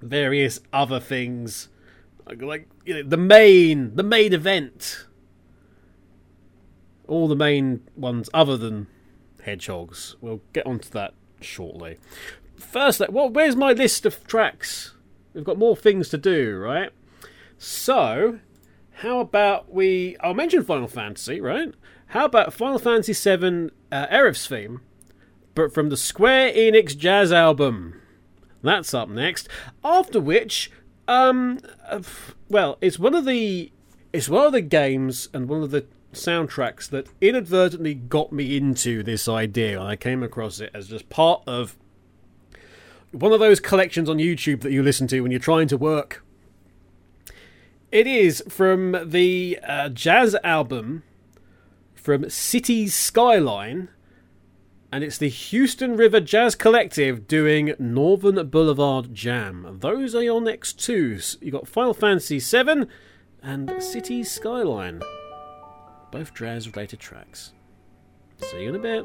[0.00, 1.68] various other things.
[2.26, 5.06] Like, like you know, the main the main event.
[7.08, 8.86] All the main ones other than
[9.42, 10.14] hedgehogs.
[10.20, 11.98] We'll get onto that shortly.
[12.62, 14.94] First, like, well, where's my list of tracks?
[15.34, 16.90] We've got more things to do, right?
[17.58, 18.40] So,
[18.96, 20.16] how about we?
[20.20, 21.74] I'll mention Final Fantasy, right?
[22.08, 24.80] How about Final Fantasy VII uh, theme,
[25.54, 28.00] but from the Square Enix Jazz album?
[28.62, 29.48] That's up next.
[29.84, 30.70] After which,
[31.08, 31.58] um,
[32.48, 33.72] well, it's one of the
[34.12, 39.02] it's one of the games and one of the soundtracks that inadvertently got me into
[39.02, 39.80] this idea.
[39.80, 41.76] I came across it as just part of
[43.12, 46.24] one of those collections on YouTube that you listen to when you're trying to work.
[47.90, 51.02] It is from the uh, jazz album
[51.94, 53.90] from City Skyline,
[54.90, 59.78] and it's the Houston River Jazz Collective doing Northern Boulevard Jam.
[59.80, 61.18] Those are your next two.
[61.40, 62.86] You got Final Fantasy VII
[63.42, 65.02] and City Skyline,
[66.10, 67.52] both jazz-related tracks.
[68.38, 69.04] See you in a bit.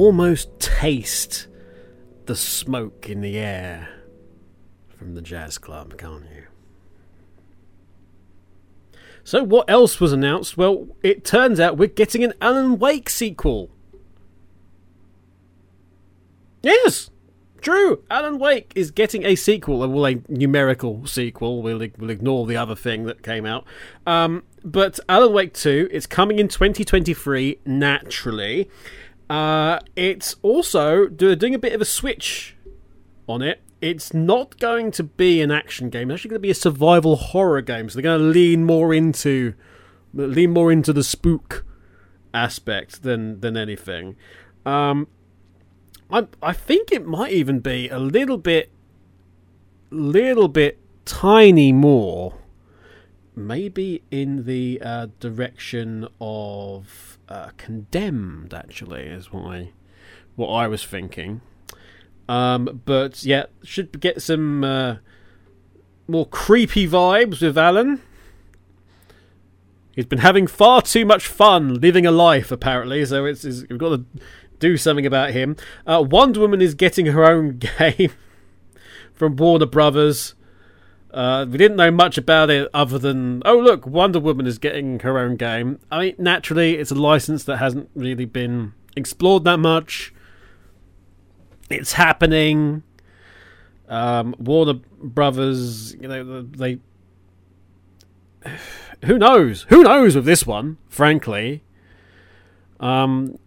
[0.00, 1.46] Almost taste
[2.24, 3.90] the smoke in the air
[4.88, 6.44] from the jazz club, can't you?
[9.24, 10.56] So, what else was announced?
[10.56, 13.68] Well, it turns out we're getting an Alan Wake sequel.
[16.62, 17.10] Yes,
[17.60, 18.02] true.
[18.10, 21.62] Alan Wake is getting a sequel, well, a numerical sequel.
[21.62, 23.66] We'll, we'll ignore the other thing that came out.
[24.06, 28.70] Um, but Alan Wake 2, it's coming in 2023, naturally.
[29.30, 32.56] Uh, it's also doing a bit of a switch
[33.26, 36.10] on it it's not going to be an action game.
[36.10, 37.88] It's actually going to be a survival horror game.
[37.88, 39.54] So they're going to lean more into
[40.12, 41.64] lean more into the spook
[42.34, 44.16] aspect than than anything.
[44.66, 45.08] Um,
[46.10, 48.70] I I think it might even be a little bit,
[49.90, 52.34] little bit tiny more,
[53.34, 58.52] maybe in the uh, direction of uh, condemned.
[58.52, 59.72] Actually, is what I
[60.36, 61.40] what I was thinking.
[62.28, 64.96] Um, but yeah, should get some uh,
[66.06, 68.00] more creepy vibes with Alan.
[69.96, 73.04] He's been having far too much fun living a life, apparently.
[73.04, 74.04] So it's, it's we've got to
[74.58, 75.56] do something about him.
[75.86, 78.12] Uh, Wonder Woman is getting her own game
[79.12, 80.34] from Warner Brothers.
[81.12, 85.00] Uh, we didn't know much about it other than oh look, Wonder Woman is getting
[85.00, 85.80] her own game.
[85.90, 90.14] I mean, naturally, it's a license that hasn't really been explored that much.
[91.68, 92.82] It's happening.
[93.88, 96.78] Um, Warner Brothers, you know, they.
[99.04, 99.62] Who knows?
[99.70, 100.76] Who knows with this one?
[100.88, 101.62] Frankly,
[102.78, 103.38] um,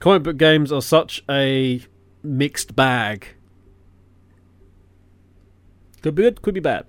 [0.00, 1.82] comic book games are such a
[2.22, 3.35] mixed bag.
[6.06, 6.86] Could be good, could be bad.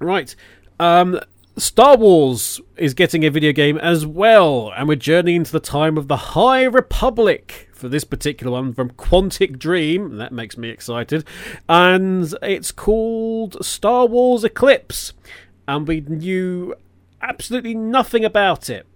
[0.00, 0.34] Right.
[0.80, 1.20] Um,
[1.56, 5.96] Star Wars is getting a video game as well, and we're journeying into the time
[5.96, 10.16] of the High Republic for this particular one from Quantic Dream.
[10.16, 11.24] That makes me excited.
[11.68, 15.12] And it's called Star Wars Eclipse,
[15.68, 16.74] and we knew
[17.22, 18.86] absolutely nothing about it.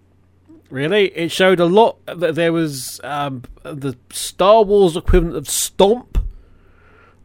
[0.71, 2.05] Really, it showed a lot.
[2.07, 6.19] That there was um, the Star Wars equivalent of Stomp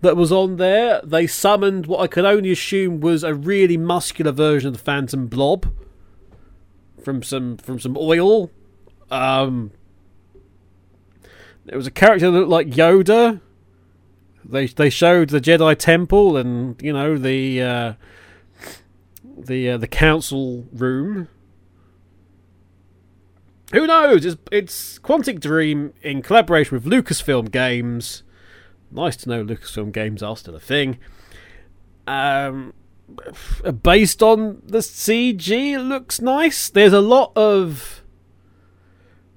[0.04, 1.02] that was on there.
[1.04, 5.28] They summoned what I could only assume was a really muscular version of the Phantom
[5.28, 5.74] Blob
[7.04, 8.52] from some from some oil.
[9.10, 9.72] Um,
[11.66, 13.42] there was a character that looked like Yoda.
[14.46, 17.94] They they showed the Jedi Temple and you know the uh,
[19.38, 21.30] the uh, the council room.
[23.72, 24.24] Who knows?
[24.24, 28.23] It's, it's Quantic Dream in collaboration with Lucasfilm Games
[28.94, 31.00] Nice to know Lucasfilm games are still a thing.
[32.06, 32.74] Um,
[33.82, 36.70] based on the CG, it looks nice.
[36.70, 38.04] There's a lot of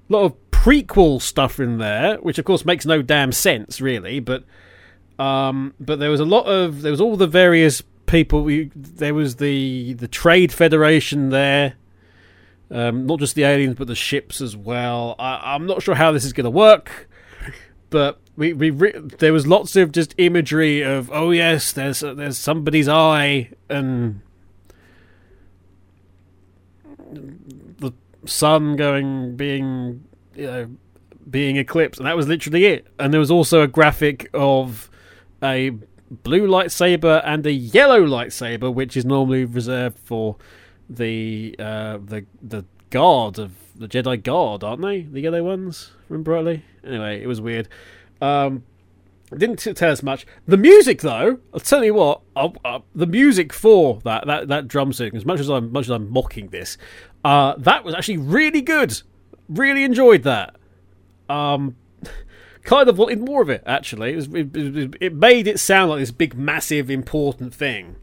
[0.09, 4.19] lot of prequel stuff in there, which of course makes no damn sense, really.
[4.19, 4.43] But
[5.19, 8.43] um, but there was a lot of there was all the various people.
[8.43, 11.75] We, there was the the Trade Federation there.
[12.69, 15.15] Um, not just the aliens, but the ships as well.
[15.17, 17.09] I, I'm not sure how this is going to work,
[17.89, 22.37] but we we re- there was lots of just imagery of oh yes there's there's
[22.37, 24.21] somebody's eye and
[27.11, 27.93] the
[28.25, 30.03] sun going being
[30.35, 30.69] you know
[31.29, 31.99] being eclipsed.
[31.99, 32.87] And that was literally it.
[32.99, 34.89] And there was also a graphic of
[35.43, 35.71] a
[36.09, 40.37] blue lightsaber and a yellow lightsaber which is normally reserved for
[40.89, 45.01] the uh, the the guard of the Jedi guard aren't they?
[45.01, 47.67] The yellow ones remember rightly anyway it was weird
[48.21, 48.63] um,
[49.35, 50.25] didn't tell us much.
[50.47, 52.21] The music, though, I'll tell you what.
[52.35, 55.85] I'll, uh, the music for that that that drum sequence, as much as I'm much
[55.85, 56.77] as I'm mocking this,
[57.25, 59.01] uh, that was actually really good.
[59.49, 60.55] Really enjoyed that.
[61.27, 61.75] Um,
[62.63, 63.63] kind of wanted more of it.
[63.65, 67.97] Actually, it, was, it, it made it sound like this big, massive, important thing,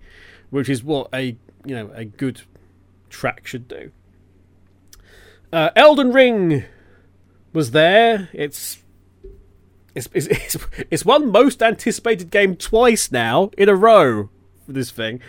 [0.50, 2.42] which is what a you know a good
[3.08, 3.90] track should do.
[5.50, 6.64] Uh, Elden Ring
[7.54, 8.28] was there.
[8.34, 8.83] It's
[9.94, 10.56] it's, it's, it's
[10.90, 14.30] it's won most anticipated game twice now in a row
[14.66, 15.20] for this thing.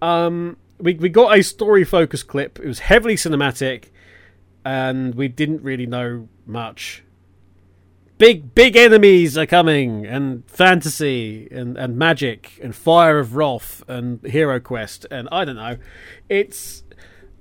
[0.00, 2.58] Um, we we got a story focused clip.
[2.58, 3.86] It was heavily cinematic,
[4.64, 7.02] and we didn't really know much.
[8.18, 14.24] Big big enemies are coming, and fantasy, and and magic, and Fire of Wrath, and
[14.24, 15.78] Hero Quest, and I don't know.
[16.28, 16.84] It's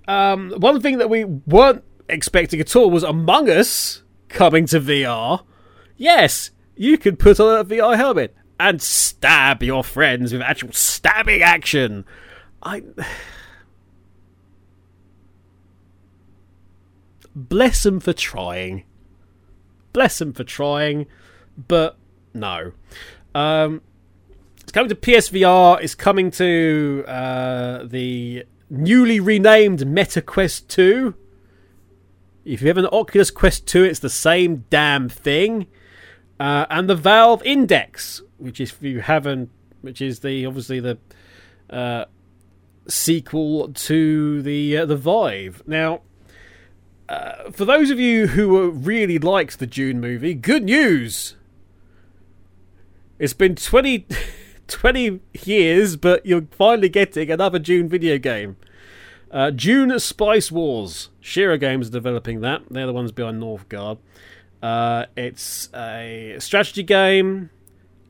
[0.08, 5.44] um, one thing that we weren't expecting at all was Among Us coming to VR.
[5.96, 11.42] Yes, you could put on a VR helmet and stab your friends with actual stabbing
[11.42, 12.06] action.
[12.62, 12.84] I.
[17.36, 18.84] bless them for trying.
[19.92, 21.08] Bless them for trying,
[21.68, 21.98] but
[22.34, 22.72] no.
[23.36, 23.82] Um,
[24.62, 25.82] it's coming to PSVR.
[25.82, 31.16] It's coming to uh, the newly renamed MetaQuest 2.
[32.46, 35.68] If you have an Oculus Quest 2, it's the same damn thing.
[36.44, 39.50] Uh, and the Valve Index, which is if you haven't,
[39.80, 40.98] which is the obviously the
[41.70, 42.04] uh,
[42.86, 45.64] sequel to the uh, the Vive.
[45.66, 46.02] Now,
[47.08, 51.38] uh, for those of you who really liked the Dune movie, good news.
[53.20, 54.06] It's been 20,
[54.68, 58.58] 20 years, but you're finally getting another Dune video game.
[59.32, 61.08] Uh, Dune Spice Wars.
[61.22, 62.64] Shiro Games are developing that.
[62.70, 63.98] They're the ones behind Northgard.
[64.64, 67.50] Uh, it's a strategy game.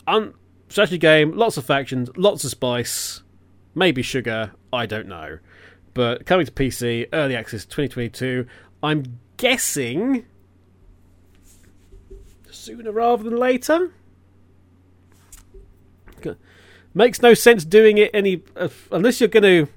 [0.05, 0.35] Un-
[0.69, 3.23] strategy game, lots of factions, lots of spice,
[3.73, 5.39] maybe sugar, I don't know.
[5.95, 8.45] But coming to PC, early access 2022.
[8.83, 10.25] I'm guessing
[12.51, 13.91] sooner rather than later.
[16.95, 18.43] Makes no sense doing it any
[18.91, 19.67] unless you're going to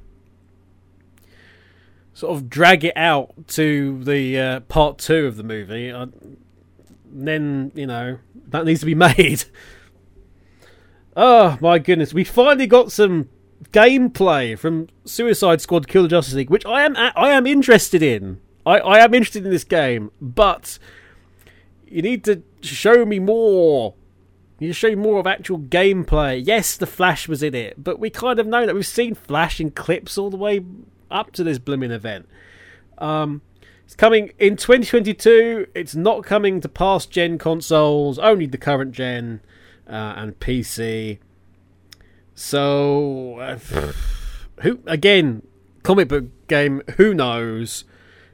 [2.12, 5.90] sort of drag it out to the uh, part two of the movie.
[5.90, 6.06] Uh,
[7.10, 8.18] then you know
[8.48, 9.44] that needs to be made.
[11.16, 13.28] oh my goodness, we finally got some
[13.72, 18.40] gameplay from Suicide Squad: Kill the Justice League, which I am I am interested in.
[18.64, 20.78] I, I am interested in this game, but
[21.86, 23.94] you need to show me more.
[24.58, 26.42] You show me more of actual gameplay.
[26.44, 29.60] Yes, the Flash was in it, but we kind of know that we've seen Flash
[29.60, 30.64] in clips all the way
[31.10, 32.26] up to this blooming event.
[32.98, 33.42] Um,
[33.86, 35.68] it's coming in 2022.
[35.72, 39.40] It's not coming to past gen consoles, only the current gen
[39.88, 41.18] uh, and PC.
[42.34, 43.58] So, uh,
[44.62, 45.46] who again,
[45.84, 46.82] comic book game?
[46.96, 47.84] Who knows?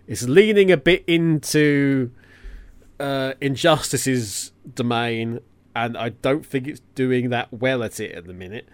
[0.07, 2.11] It's leaning a bit into
[2.99, 5.41] uh, Injustice's domain,
[5.77, 8.69] and I don't think it's doing that well at it at the minute.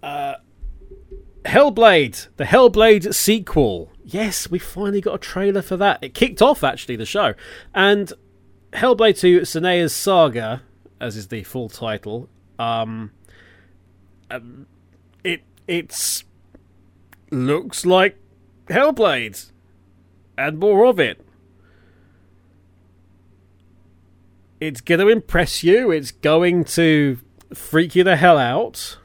[0.00, 0.36] Uh,
[1.44, 3.90] Hellblade, the Hellblade sequel.
[4.12, 5.98] Yes, we finally got a trailer for that.
[6.02, 7.34] It kicked off actually the show,
[7.74, 8.12] and
[8.74, 10.62] Hellblade 2: Senua's Saga,
[11.00, 12.28] as is the full title.
[12.58, 13.12] Um,
[14.30, 14.66] um
[15.24, 16.24] it it's
[17.30, 18.18] looks like
[18.66, 19.50] Hellblade,
[20.36, 21.24] and more of it.
[24.60, 25.90] It's going to impress you.
[25.90, 27.18] It's going to
[27.54, 28.98] freak you the hell out.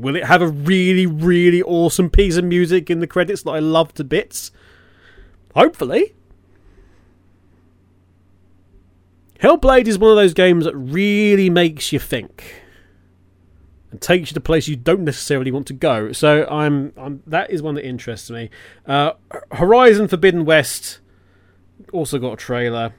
[0.00, 3.58] Will it have a really, really awesome piece of music in the credits that I
[3.58, 4.50] love to bits?
[5.54, 6.14] Hopefully.
[9.40, 12.62] Hellblade is one of those games that really makes you think
[13.90, 16.12] and takes you to places you don't necessarily want to go.
[16.12, 18.48] So I'm, I'm that is one that interests me.
[18.86, 19.12] Uh,
[19.52, 21.00] Horizon Forbidden West
[21.92, 22.94] also got a trailer.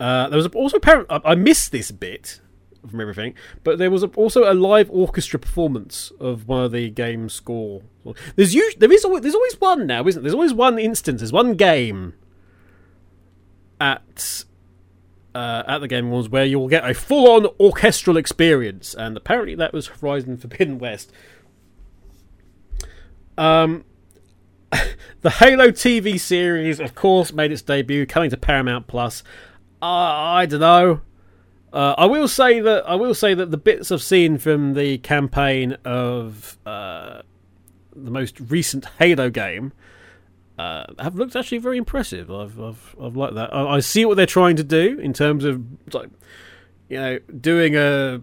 [0.00, 1.08] Uh, there was also apparent.
[1.10, 2.40] I missed this bit
[2.88, 3.34] from everything.
[3.64, 7.82] But there was a, also a live orchestra performance of one of the game's score.
[8.36, 10.30] There's usually, there is always, there's always one now, isn't there?
[10.30, 12.14] There's always one instance, there's one game
[13.80, 14.44] at
[15.34, 19.72] uh, at the Game Awards where you'll get a full-on orchestral experience, and apparently that
[19.72, 21.12] was Horizon Forbidden West.
[23.36, 23.84] Um,
[25.20, 29.22] the Halo TV series, of course, made its debut, coming to Paramount Plus.
[29.80, 31.02] Uh, I don't know.
[31.72, 34.98] Uh, I will say that I will say that the bits I've seen from the
[34.98, 37.22] campaign of uh,
[37.94, 39.72] the most recent Halo game
[40.58, 42.30] uh, have looked actually very impressive.
[42.30, 43.52] I've I've, I've liked that.
[43.54, 45.62] I, I, see what they're trying to do in terms of
[45.92, 46.08] like
[46.88, 48.22] you know doing a.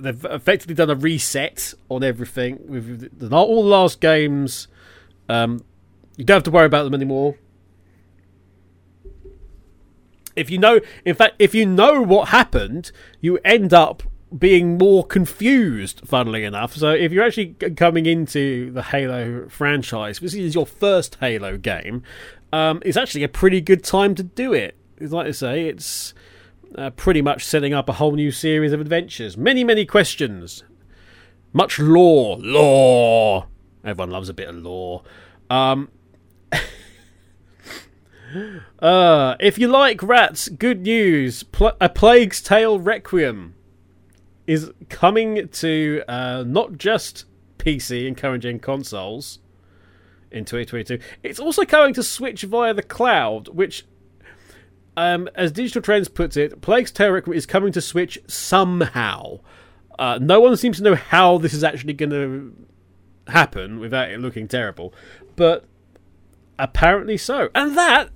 [0.00, 4.68] They've effectively done a reset on everything with the, all the last games.
[5.28, 5.62] Um,
[6.16, 7.36] you don't have to worry about them anymore
[10.36, 14.02] if you know, in fact, if you know what happened, you end up
[14.36, 16.74] being more confused, funnily enough.
[16.74, 22.02] So if you're actually coming into the Halo franchise, this is your first Halo game,
[22.52, 24.76] um, it's actually a pretty good time to do it.
[24.98, 26.14] It's like I say, it's
[26.76, 29.36] uh, pretty much setting up a whole new series of adventures.
[29.36, 30.64] Many, many questions.
[31.52, 32.38] Much lore.
[32.38, 33.46] Lore.
[33.84, 35.02] Everyone loves a bit of lore.
[35.50, 35.90] Um,
[38.78, 41.42] Uh, if you like rats, good news.
[41.42, 43.54] Pl- a Plague's Tale Requiem
[44.46, 47.24] is coming to uh, not just
[47.58, 49.38] PC and current gen consoles
[50.30, 50.98] in 2022.
[51.22, 53.86] It's also coming to Switch via the cloud, which,
[54.96, 59.40] um, as Digital Trends puts it, Plague's Tale Requiem is coming to Switch somehow.
[59.98, 62.52] Uh, no one seems to know how this is actually going to
[63.32, 64.92] happen without it looking terrible,
[65.36, 65.64] but
[66.58, 67.48] apparently so.
[67.54, 68.10] And that,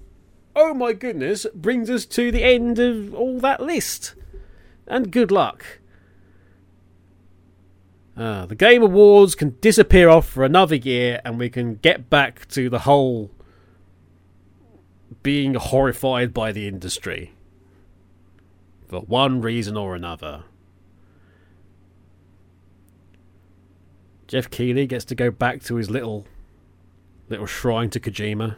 [0.58, 4.14] oh my goodness, brings us to the end of all that list.
[4.86, 5.64] And good luck.
[8.16, 12.48] Uh, the Game Awards can disappear off for another year, and we can get back
[12.48, 13.30] to the whole
[15.22, 17.32] being horrified by the industry
[18.88, 20.44] for one reason or another.
[24.26, 26.26] Geoff Keighley gets to go back to his little
[27.28, 28.56] little shrine to Kojima,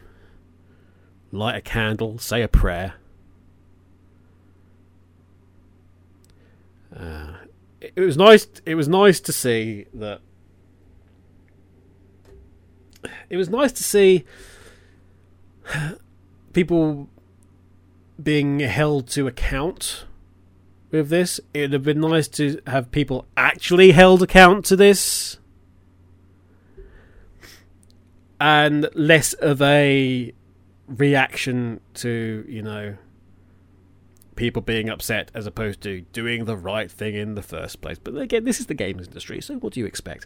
[1.31, 2.95] light a candle, say a prayer.
[6.95, 7.33] Uh,
[7.79, 8.47] it, it was nice.
[8.65, 10.21] It was nice to see that.
[13.29, 14.25] It was nice to see
[16.53, 17.07] people
[18.21, 20.05] being held to account
[20.91, 21.39] with this.
[21.53, 25.37] It'd have been nice to have people actually held account to this.
[28.39, 30.33] And less of a
[30.87, 32.97] reaction to, you know,
[34.35, 37.99] people being upset as opposed to doing the right thing in the first place.
[37.99, 40.25] But again, this is the games industry, so what do you expect?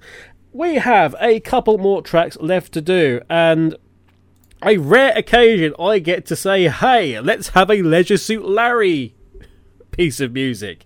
[0.53, 3.75] We have a couple more tracks left to do, and
[4.63, 9.15] a rare occasion I get to say, hey, let's have a Leisure Suit Larry
[9.91, 10.85] piece of music.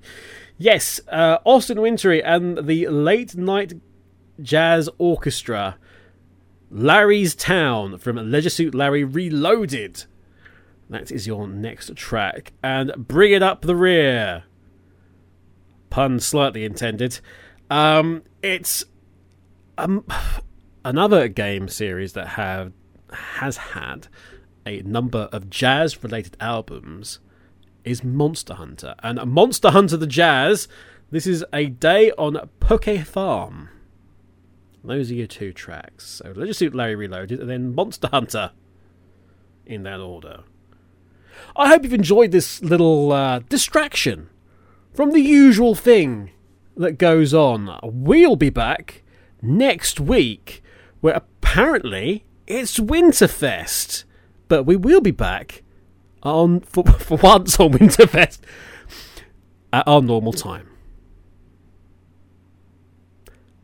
[0.57, 3.73] Yes, uh, Austin Wintory and the Late Night
[4.41, 5.77] Jazz Orchestra.
[6.69, 10.05] Larry's Town from Leisure Suit Larry Reloaded.
[10.89, 12.53] That is your next track.
[12.63, 14.43] And Bring It Up the Rear.
[15.89, 17.19] Pun slightly intended.
[17.69, 18.83] Um, it's
[19.77, 20.05] um,
[20.85, 22.71] another game series that have
[23.11, 24.07] has had
[24.65, 27.19] a number of jazz related albums
[27.83, 28.95] is Monster Hunter.
[29.01, 30.67] And Monster Hunter the Jazz,
[31.09, 33.69] this is a day on Pokke Farm.
[34.83, 36.05] Those are your two tracks.
[36.05, 38.51] So Leisure Suit Larry Reloaded and then Monster Hunter
[39.65, 40.43] in that order.
[41.55, 44.29] I hope you've enjoyed this little uh, distraction
[44.93, 46.31] from the usual thing
[46.75, 47.79] that goes on.
[47.83, 49.03] We'll be back
[49.41, 50.63] next week
[51.01, 54.05] where apparently it's Winterfest.
[54.47, 55.63] But we will be back
[56.23, 58.39] on for, for once on Winterfest
[59.71, 60.68] at our normal time.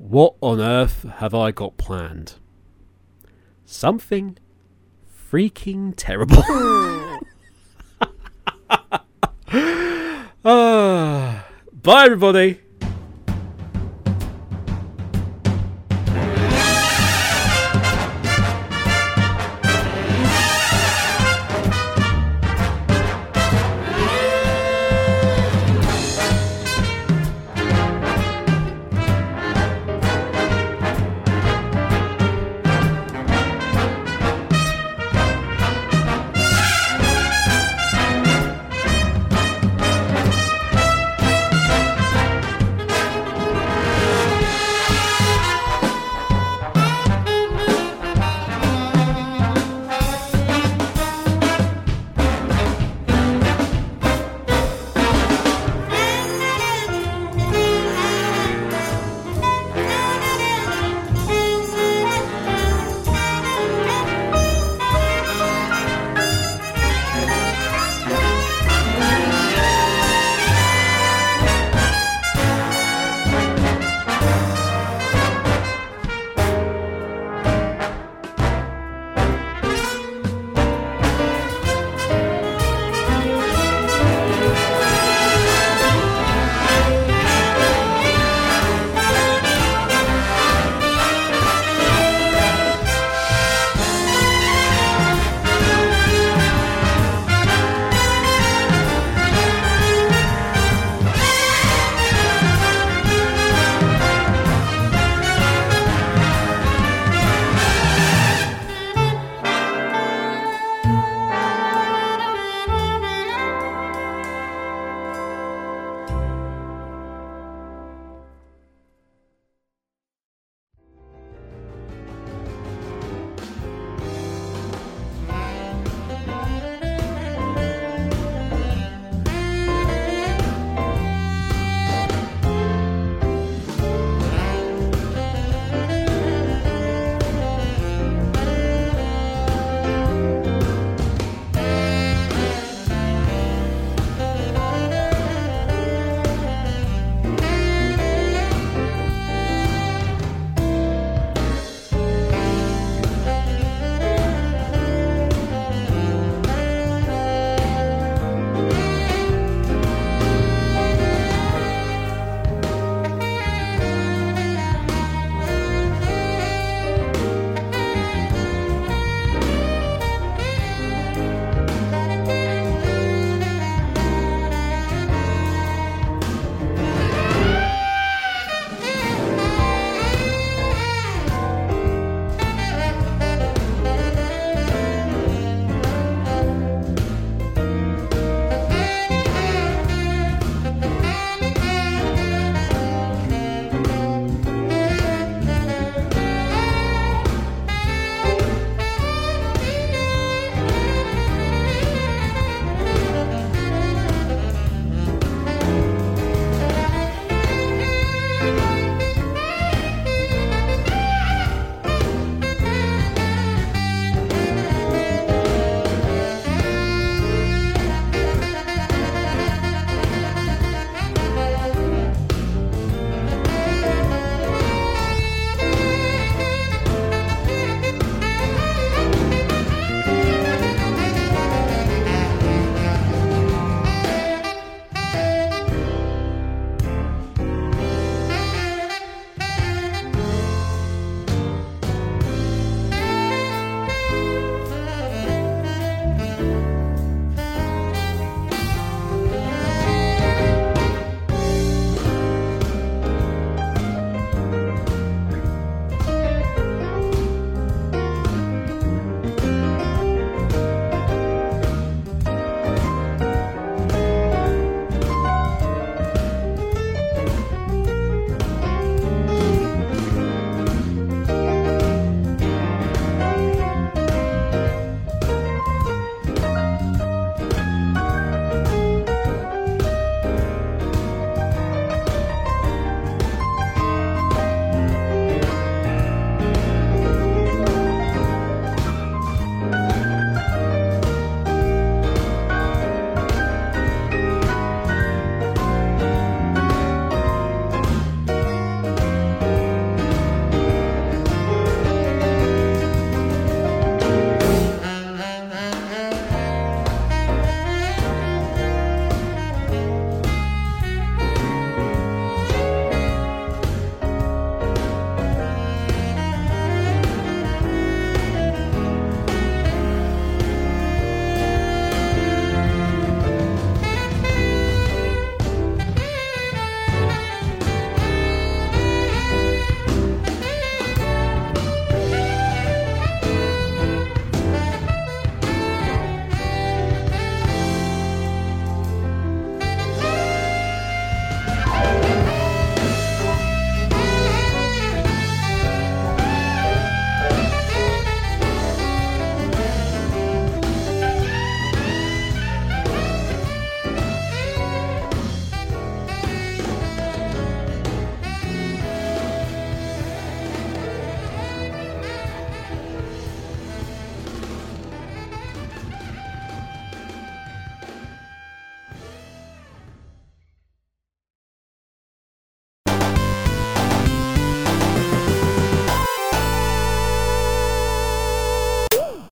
[0.07, 2.35] What on earth have I got planned?
[3.65, 4.37] Something
[5.31, 6.43] freaking terrible.
[10.45, 12.59] ah, bye, everybody.